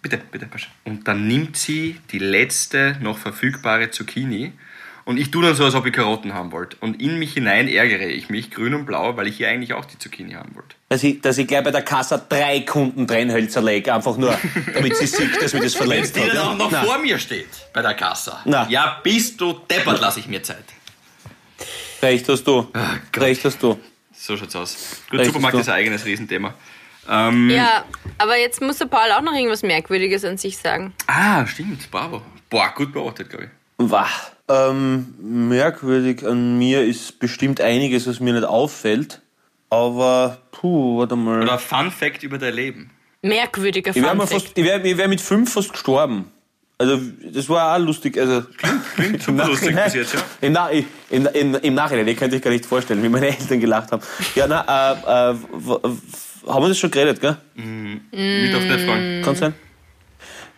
[0.01, 0.69] bitte, bitte, Pascha.
[0.83, 4.53] Und dann nimmt sie die letzte noch verfügbare Zucchini
[5.05, 6.77] und ich tue dann so, als ob ich Karotten haben wollte.
[6.81, 9.85] Und in mich hinein ärgere ich mich, grün und blau, weil ich hier eigentlich auch
[9.85, 10.75] die Zucchini haben wollte.
[10.89, 14.37] Dass ich, dass ich gleich bei der Kasse drei Kunden Trennhölzer lege, einfach nur,
[14.73, 16.29] damit sie sieht, dass mir das verletzt Die hat.
[16.29, 16.43] dann Ja.
[16.51, 16.85] auch noch Nein.
[16.85, 18.41] vor mir steht bei der Kassa.
[18.45, 18.67] Na.
[18.69, 20.63] Ja, bist du deppert, lass ich mir Zeit.
[22.01, 22.63] Recht hast du.
[23.11, 23.23] Gott.
[23.23, 23.79] Recht hast du.
[24.13, 25.01] So schaut's aus.
[25.09, 26.53] Gut, Recht Supermarkt ist ist ein eigenes Riesenthema.
[27.09, 27.83] Ähm, Ja,
[28.17, 30.93] aber jetzt muss der Paul auch noch irgendwas Merkwürdiges an sich sagen.
[31.07, 32.21] Ah, stimmt, bravo.
[32.49, 33.49] Boah, gut beobachtet, glaube ich.
[33.77, 34.07] Wah.
[34.47, 39.21] Ähm, merkwürdig an mir ist bestimmt einiges, was mir nicht auffällt.
[39.69, 41.41] Aber, puh, warte mal.
[41.41, 42.91] Oder Fun Fact über dein Leben.
[43.23, 44.41] Merkwürdiger Ich wäre Fun mal Fact.
[44.43, 46.31] fast, ich wär, ich wär mit fünf fast gestorben.
[46.77, 46.99] Also,
[47.31, 48.17] das war auch lustig.
[48.19, 48.43] Also,
[48.95, 50.19] Klingt super lustig bis jetzt, ja.
[50.41, 53.59] Im, Na, im, im, Im Nachhinein, ihr könnt euch gar nicht vorstellen, wie meine Eltern
[53.59, 54.03] gelacht haben.
[54.35, 55.35] Ja, na, äh, äh,
[56.47, 57.37] haben wir das schon geredet, gell?
[57.55, 59.21] Mit auf nicht fragen.
[59.23, 59.53] Kann sein?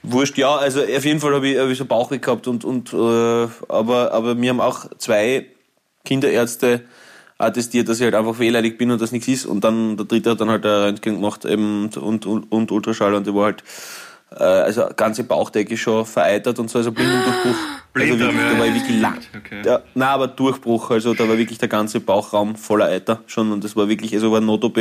[0.04, 2.94] Wurscht, ja, also auf jeden Fall habe ich, hab ich so Bauchweh gehabt und, und
[2.94, 5.48] äh, aber, aber mir haben auch zwei
[6.06, 6.82] Kinderärzte
[7.38, 10.32] attestiert, dass ich halt einfach wehleidig bin und das nichts ist und dann der dritte
[10.32, 13.64] hat dann halt ein Röntgen gemacht eben, und, und, und Ultraschall und der war halt
[14.32, 17.56] äh, also ganze Bauchdecke schon vereitert und so, also Blindendurchbruch.
[17.94, 19.18] Also wirklich, da war ich wirklich lang.
[19.36, 19.62] Okay.
[19.66, 23.64] Ja, nein, aber Durchbruch, also da war wirklich der ganze Bauchraum voller Eiter schon und
[23.64, 24.78] das war wirklich, also war Not-OP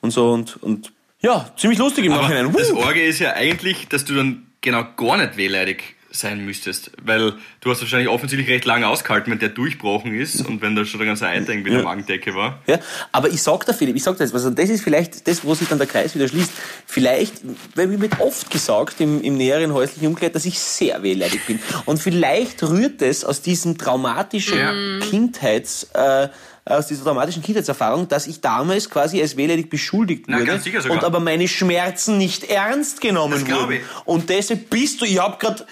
[0.00, 2.52] und so und, und ja, ziemlich lustig im Nachhinein.
[2.52, 2.72] das!
[2.72, 7.70] Orge ist ja eigentlich, dass du dann genau gar nicht wehleidig sein müsstest, weil du
[7.70, 11.06] hast wahrscheinlich offensichtlich recht lange ausgehalten, wenn der durchbrochen ist und wenn da schon der
[11.06, 12.60] ganze irgendwie in der Magendecke war.
[12.66, 12.78] Ja,
[13.12, 15.44] aber ich sag da Philipp, ich sag da jetzt was, und das ist vielleicht das,
[15.44, 16.50] wo sich dann der Kreis wieder schließt.
[16.86, 17.34] Vielleicht,
[17.76, 21.60] weil mir wird oft gesagt im, im näheren häuslichen Umkleid, dass ich sehr wehleidig bin.
[21.84, 26.28] Und vielleicht rührt es aus diesem traumatischen Kindheits, äh,
[26.64, 30.80] aus dieser traumatischen Kindheitserfahrung, dass ich damals quasi als wehleidig beschuldigt Na, wurde ganz sicher
[30.82, 30.98] sogar.
[30.98, 33.72] und aber meine Schmerzen nicht ernst genommen Das wurden.
[33.72, 33.82] ich.
[34.04, 35.66] Und deshalb bist du, ich habe gerade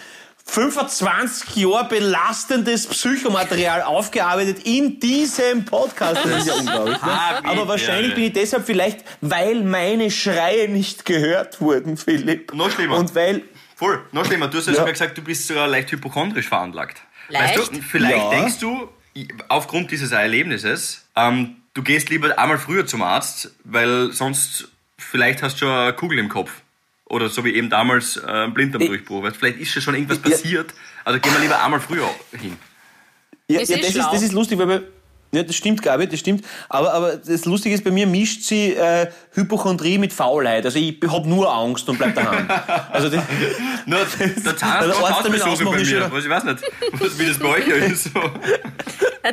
[0.53, 6.25] 25 Jahre belastendes Psychomaterial aufgearbeitet in diesem Podcast.
[6.25, 7.03] Das ist ja unglaublich.
[7.03, 7.45] Ne?
[7.45, 12.55] Aber wahrscheinlich bin ich deshalb vielleicht, weil meine Schreie nicht gehört wurden, Philipp.
[12.55, 12.97] Noch schlimmer.
[12.97, 13.43] Und weil,
[13.77, 14.49] Voll, noch schlimmer.
[14.49, 14.73] Du hast Ja.
[14.75, 16.97] sogar gesagt, du bist sogar leicht hypochondrisch veranlagt.
[17.29, 17.59] Leicht?
[17.59, 18.31] Weißt du, vielleicht Ja.
[18.31, 18.89] denkst du,
[19.49, 25.55] aufgrund dieses Erlebnisses, ähm, du gehst lieber einmal früher zum Arzt, weil sonst vielleicht hast
[25.55, 26.51] du schon eine Kugel im Kopf.
[27.07, 29.23] Oder so wie eben damals äh, ein Blinddarmdurchbruch.
[29.23, 30.75] Weißt, vielleicht ist schon irgendwas passiert.
[31.05, 32.57] Also gehen wir lieber einmal früher hin.
[33.49, 34.89] ja, ja das, ist, das ist lustig, weil, wir,
[35.31, 36.43] Ja, das stimmt, Gabi, das stimmt.
[36.71, 40.65] Aber, aber das Lustige ist, bei mir mischt sie äh, Hypochondrie mit Faulheit.
[40.65, 42.49] Also ich hab nur Angst und bleib daheim.
[42.91, 43.23] Also das,
[43.87, 43.99] Nur,
[44.45, 46.01] der Zahnarzt macht Arzt damit bei ist mir.
[46.01, 46.59] schon- Was, ich weiß nicht,
[46.93, 48.05] was, wie das bei euch ist.
[48.05, 48.21] So.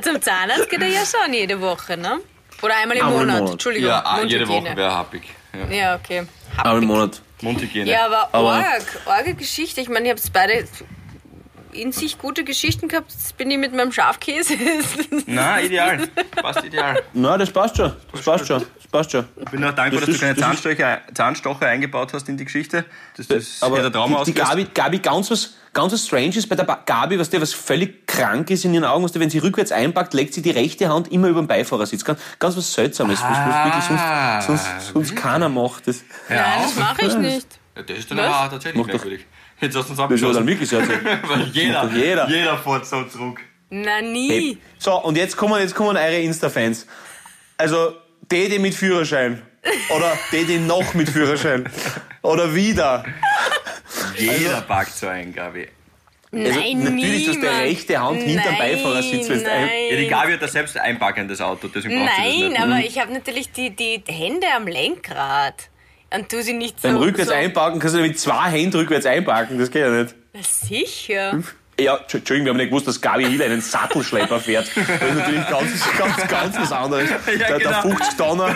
[0.02, 2.20] Zum Zahnarzt geht er ja schon jede Woche, ne?
[2.62, 3.40] Oder einmal im Einmal im Monat.
[3.40, 3.52] Monat.
[3.54, 3.90] Entschuldigung.
[3.90, 4.48] Ja, ah, jede.
[4.48, 5.24] Woche wäre happig.
[5.72, 5.76] Ja.
[5.76, 6.24] Ja, okay.
[6.58, 7.22] aber im Monat.
[7.42, 7.90] Mundhygiene.
[7.90, 9.80] Ja, aber, Aber- arg, arge Geschichte.
[9.82, 10.66] Ich meine, ihr habt beide
[11.76, 13.12] in sich gute Geschichten gehabt.
[13.12, 14.54] Jetzt bin ich mit meinem Schafkäse.
[15.28, 16.08] Na, ideal.
[16.42, 17.02] Passt ideal.
[17.14, 17.94] Na, das passt schon.
[18.12, 18.60] Das passt schon.
[18.78, 19.26] Das passt schon.
[19.38, 22.38] Ich bin auch dankbar, Das dass ist- du keine das Zahnstocher, Zahnstocher eingebaut hast in
[22.38, 22.86] die Geschichte.
[23.18, 24.34] Das, das Aber hätte der Trauma die.
[24.34, 28.50] Gabi, Gabi ganz was, ganz was Stranges bei der Gabi, was der was völlig krank
[28.50, 31.12] ist in ihren Augen, was der, wenn sie rückwärts einpackt, legt sie die rechte Hand
[31.12, 32.04] immer über den Beifahrersitz.
[32.06, 34.42] Ganz, ganz was Seltsames, was, was wirklich Ah.
[34.42, 35.88] sonst, sonst, sonst keiner macht.
[35.88, 37.48] Das, Nein, das mache ich nicht.
[37.76, 39.26] Ja, das ist dann aber tatsächlich merkwürdig.
[39.62, 40.48] Jetzt hast du uns das dann abgeschossen.
[40.48, 41.00] wirklich seltsam.
[41.28, 42.30] Weil jeder, jeder.
[42.30, 43.40] jeder fährt so zurück.
[43.70, 44.58] Na, nie.
[44.78, 46.86] So, und jetzt kommen, jetzt kommen eure Insta-Fans.
[47.58, 47.94] Also,
[48.32, 49.42] die, die mit Führerschein.
[49.96, 51.68] Oder die, die noch mit Führerschein.
[52.22, 53.04] Oder wieder.
[54.18, 55.68] Jeder packt so ein, Gabi.
[56.32, 57.62] Nein, Also, natürlich, dass der niemand.
[57.62, 59.70] rechte Hand hinterm Nein, Beifahrersitz, wenn's ein- nein.
[59.90, 62.60] Ja, die Gabi hat da selbst ein packendes Auto, deswegen braucht sie das Nein, nicht.
[62.62, 65.70] aber ich habe natürlich die, die Hände am Lenkrad.
[66.16, 66.88] Und tu sie nicht so.
[66.88, 67.36] Beim rückwärts so.
[67.36, 69.60] einparken kannst du mit zwei Händen rückwärts einparken.
[69.60, 70.16] Das geht ja nicht.
[70.34, 71.44] Na, sicher.
[71.80, 74.70] Ja, Entschuldigung, wir haben nicht gewusst, dass Gabi Hill einen Sattelschlepper fährt.
[74.76, 77.10] Das ist natürlich ganz, ganz, ganz was anderes.
[77.26, 77.82] der, der genau.
[77.82, 78.56] 50 Tonner.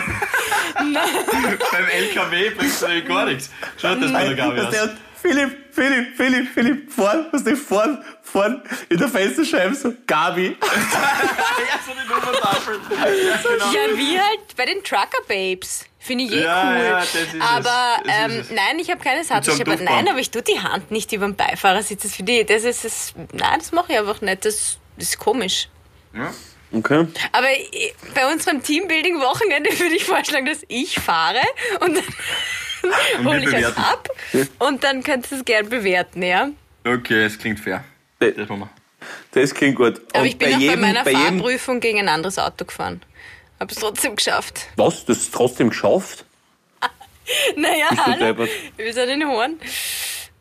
[0.74, 3.50] Beim LKW bringst du nämlich gar nichts.
[3.76, 4.70] Schau, das bei der Gabi aus.
[4.70, 4.90] der,
[5.20, 10.56] Philipp, Philipp, Philipp, Philipp, vorn, was der vorn, vorn in der Fensterscheibe so, Gabi.
[10.62, 12.80] Ja, so eine Nummertafel.
[12.90, 13.72] Ja, genau.
[13.72, 15.84] Ja, wie halt bei den Trucker Babes.
[16.02, 16.82] Finde ich eh Ja, cool.
[16.82, 17.40] ja, das ist es.
[17.40, 18.50] aber ähm, es.
[18.50, 19.72] nein, ich habe keine so Sattelschlepper.
[19.76, 19.94] Duftbaum.
[19.96, 22.02] Nein, aber ich tue die Hand nicht über den Beifahrersitz.
[22.04, 23.12] Das finde ich, das ist das.
[23.32, 24.44] Nein, das mache ich einfach nicht.
[24.46, 25.68] Das, das ist komisch.
[26.14, 26.32] Ja.
[26.72, 27.06] Okay.
[27.32, 31.40] Aber äh, bei unserem Teambuilding-Wochenende würde ich vorschlagen, dass ich fahre
[31.80, 33.80] und dann hole ich euch bewerten.
[33.82, 34.08] ab
[34.60, 36.48] und dann könnt ihr es gern bewerten, ja?
[36.86, 37.84] Okay, es klingt fair.
[38.20, 38.70] Äh, Das machen wir.
[39.32, 40.00] Das klingt gut.
[40.12, 43.02] Aber Und ich bin auch bei meiner bei jedem, Fahrprüfung gegen ein anderes Auto gefahren.
[43.60, 44.66] Habe es trotzdem geschafft.
[44.76, 45.04] Was?
[45.04, 46.24] Das ist trotzdem geschafft?
[47.56, 48.46] Naja, Bist du hallo.
[48.76, 49.60] Wir sind in Horn.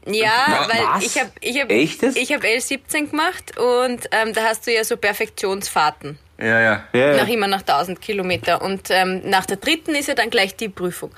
[0.07, 1.03] Ja, Wa- weil was?
[1.05, 2.15] ich habe ich hab, Echtes?
[2.15, 6.17] ich hab L17 gemacht und ähm, da hast du ja so Perfektionsfahrten.
[6.39, 6.83] Ja, ja.
[6.93, 7.33] Ja, Nach ja.
[7.33, 8.61] immer nach 1000 Kilometer.
[8.63, 11.11] Und ähm, nach der dritten ist ja dann gleich die Prüfung.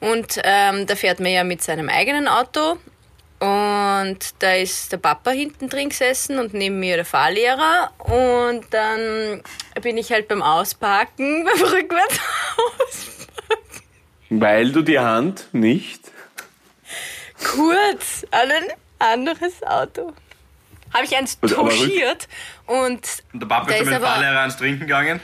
[0.00, 2.78] Und ähm, da fährt man ja mit seinem eigenen Auto.
[3.40, 7.90] Und da ist der Papa hinten drin gesessen und neben mir der Fahrlehrer.
[7.98, 9.42] Und dann
[9.80, 12.20] bin ich halt beim Ausparken, beim Rückwärts
[14.28, 16.02] Weil du die Hand nicht.
[17.42, 18.64] kurz an ein
[18.98, 20.12] anderes Auto.
[20.92, 22.28] Habe ich eins touchiert
[22.66, 25.20] und Und der Papa ist mit dem Fahrlehrer ans Trinken gegangen.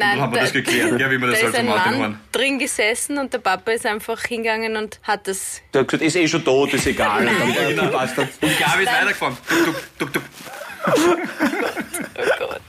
[0.00, 1.60] Nein, und dann haben wir da- das geklärt, ja, wie man das da halt ist
[1.60, 2.20] so ein Mann Horn.
[2.32, 5.60] drin gesessen und der Papa ist einfach hingegangen und hat das.
[5.72, 7.26] Der hat gesagt, ist eh schon tot, ist egal.
[7.68, 8.18] Und dann, passt.
[8.18, 9.36] Und Gabi ist weitergefahren.
[9.48, 9.64] Tuk,
[9.98, 10.22] tuk, tuk, tuk.
[12.18, 12.60] Oh Gott.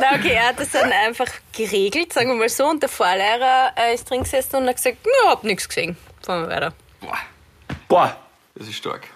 [0.00, 1.26] Na okay, er hat das dann einfach
[1.56, 4.96] geregelt, sagen wir mal so, und der Fahrlehrer äh, ist drin gesessen und hat gesagt,
[5.04, 5.96] ich hab nichts gesehen.
[6.24, 6.72] Fahren wir weiter.
[7.00, 7.18] Boah,
[7.88, 8.16] Boah,
[8.54, 9.06] das ist stark.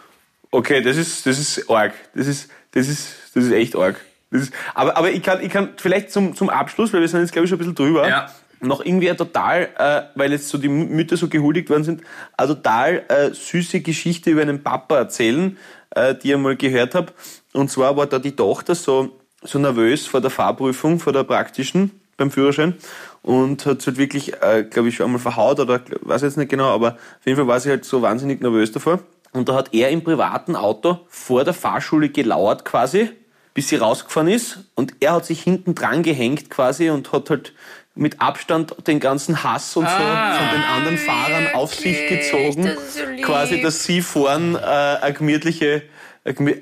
[0.50, 1.92] okay, das ist, das ist arg.
[2.14, 3.96] Das ist, das ist, das ist echt arg.
[4.34, 7.32] Ist, aber, aber ich kann, ich kann vielleicht zum, zum Abschluss, weil wir sind jetzt,
[7.32, 8.26] glaube ich, schon ein bisschen drüber, Ja.
[8.60, 12.02] noch irgendwie ein total, äh, weil jetzt so die Mü- Mütter so gehuldigt worden sind,
[12.36, 15.56] eine total äh, süße Geschichte über einen Papa erzählen,
[15.90, 17.12] äh, die ich mal gehört habe.
[17.52, 21.92] Und zwar war da die Tochter so, so nervös vor der Fahrprüfung, vor der praktischen
[22.16, 22.74] beim Führerschein
[23.22, 26.68] und hat halt wirklich, äh, glaube ich, schon einmal verhaut oder weiß jetzt nicht genau,
[26.72, 29.00] aber auf jeden Fall war sie halt so wahnsinnig nervös davor.
[29.32, 33.10] Und da hat er im privaten Auto vor der Fahrschule gelauert quasi,
[33.54, 34.58] bis sie rausgefahren ist.
[34.74, 37.52] Und er hat sich hinten dran gehängt quasi und hat halt
[37.94, 42.08] mit Abstand den ganzen Hass und so von den anderen Fahrern auf sich wirklich?
[42.22, 42.64] gezogen.
[42.64, 43.24] Das ist so lieb.
[43.24, 45.82] quasi, dass sie vorn äh, eine gemütliche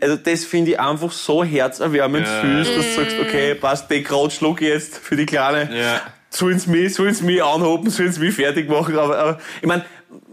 [0.01, 2.41] also das finde ich einfach so herzerwärmend Ja.
[2.65, 6.01] süß, dass du sagst, okay, passt, den Grad schluck ich jetzt für die Kleine Ja.
[6.31, 8.99] sollen sie mich, sollen sie mich anhoben, sollen sie mich fertig machen.
[8.99, 9.85] Aber, aber ich meine,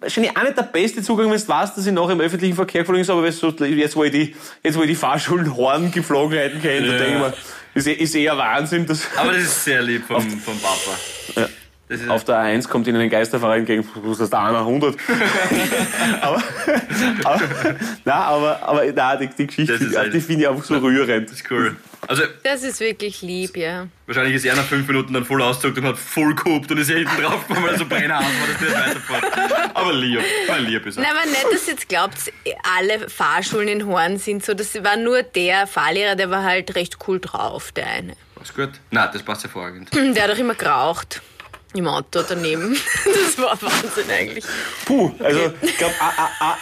[0.01, 2.81] wahrscheinlich auch nicht der beste Zugang, wenn du weißt, dass ich noch im öffentlichen Verkehr
[2.81, 6.91] geflogen ist, aber jetzt, wo ich die, jetzt, wo ich die Fahrschulen Horn-Geflogenheiten kenne, Ja.
[6.93, 7.33] da denke ich mir,
[7.75, 10.97] ist, eh- ist eher Wahnsinn, dass Aber das ist sehr lieb vom, vom Papa.
[11.35, 11.47] Ja.
[11.89, 13.81] Das auf der A1 kommt ihnen ein Geisterverein gegen,
[14.11, 14.95] ist der einer 100?
[16.21, 16.43] aber,
[17.23, 17.41] aber,
[18.05, 20.63] nein, aber, aber, nein, die, die Geschichte, Das ist die, halt- die finde ich einfach
[20.63, 21.27] so rührend.
[21.29, 21.75] das ist cool.
[22.07, 23.87] Also, Das ist wirklich lieb, ja.
[24.05, 26.89] wahrscheinlich ist er nach fünf Minuten dann voll ausgezogen und hat voll gehupt und ist
[26.89, 29.75] hinten drauf gekommen, weil er so dass der nicht weiterfährt.
[29.75, 31.03] Aber lieb, weil lieb ist er.
[31.03, 32.17] Nein, aber nicht, dass ihr jetzt glaubt,
[32.77, 34.53] alle Fahrschulen in Horn sind so.
[34.53, 38.13] Das war nur der Fahrlehrer, der war halt recht cool drauf, der eine.
[38.35, 38.69] Passt gut.
[38.91, 39.89] Nein, das passt hervorragend.
[39.93, 41.21] Der hat auch immer geraucht.
[41.75, 42.75] Im Auto daneben.
[43.05, 44.43] Das war Wahnsinn eigentlich.
[44.85, 45.93] Puh, also ich glaube,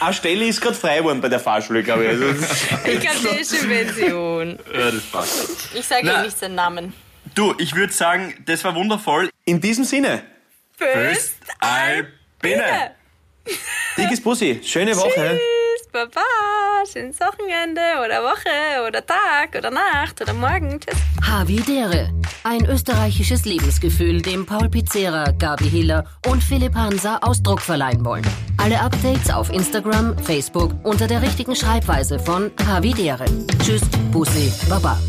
[0.02, 2.10] eine Stelle ist gerade frei geworden bei der Fahrschule, glaube ich.
[2.10, 2.26] Also,
[2.86, 4.60] Ich kann der ist in Pension.
[4.74, 5.50] Ja, das passt.
[5.74, 6.20] Ich sage Na.
[6.20, 6.94] ihm nicht seinen Namen.
[7.36, 9.30] Du, ich würde sagen, das war wundervoll.
[9.46, 10.24] in diesem Sinne,
[10.78, 12.92] Föst, Albine.
[13.98, 15.40] dickes Bussi, schöne Woche.
[15.40, 15.42] Tschüss,
[15.98, 16.22] Baba.
[16.92, 20.80] Schönes Wochenende oder Woche oder Tag oder Nacht oder Morgen.
[20.80, 21.00] Tschüss.
[21.28, 22.12] Havidere.
[22.44, 28.26] Ein österreichisches Lebensgefühl, dem Paul Pizzera, Gabi Hiller und Philipp Hansa Ausdruck verleihen wollen.
[28.58, 33.26] Alle Updates auf Instagram, Facebook unter der richtigen Schreibweise von Havidere.
[33.64, 33.82] Tschüss,
[34.12, 35.00] Bussi, Baba.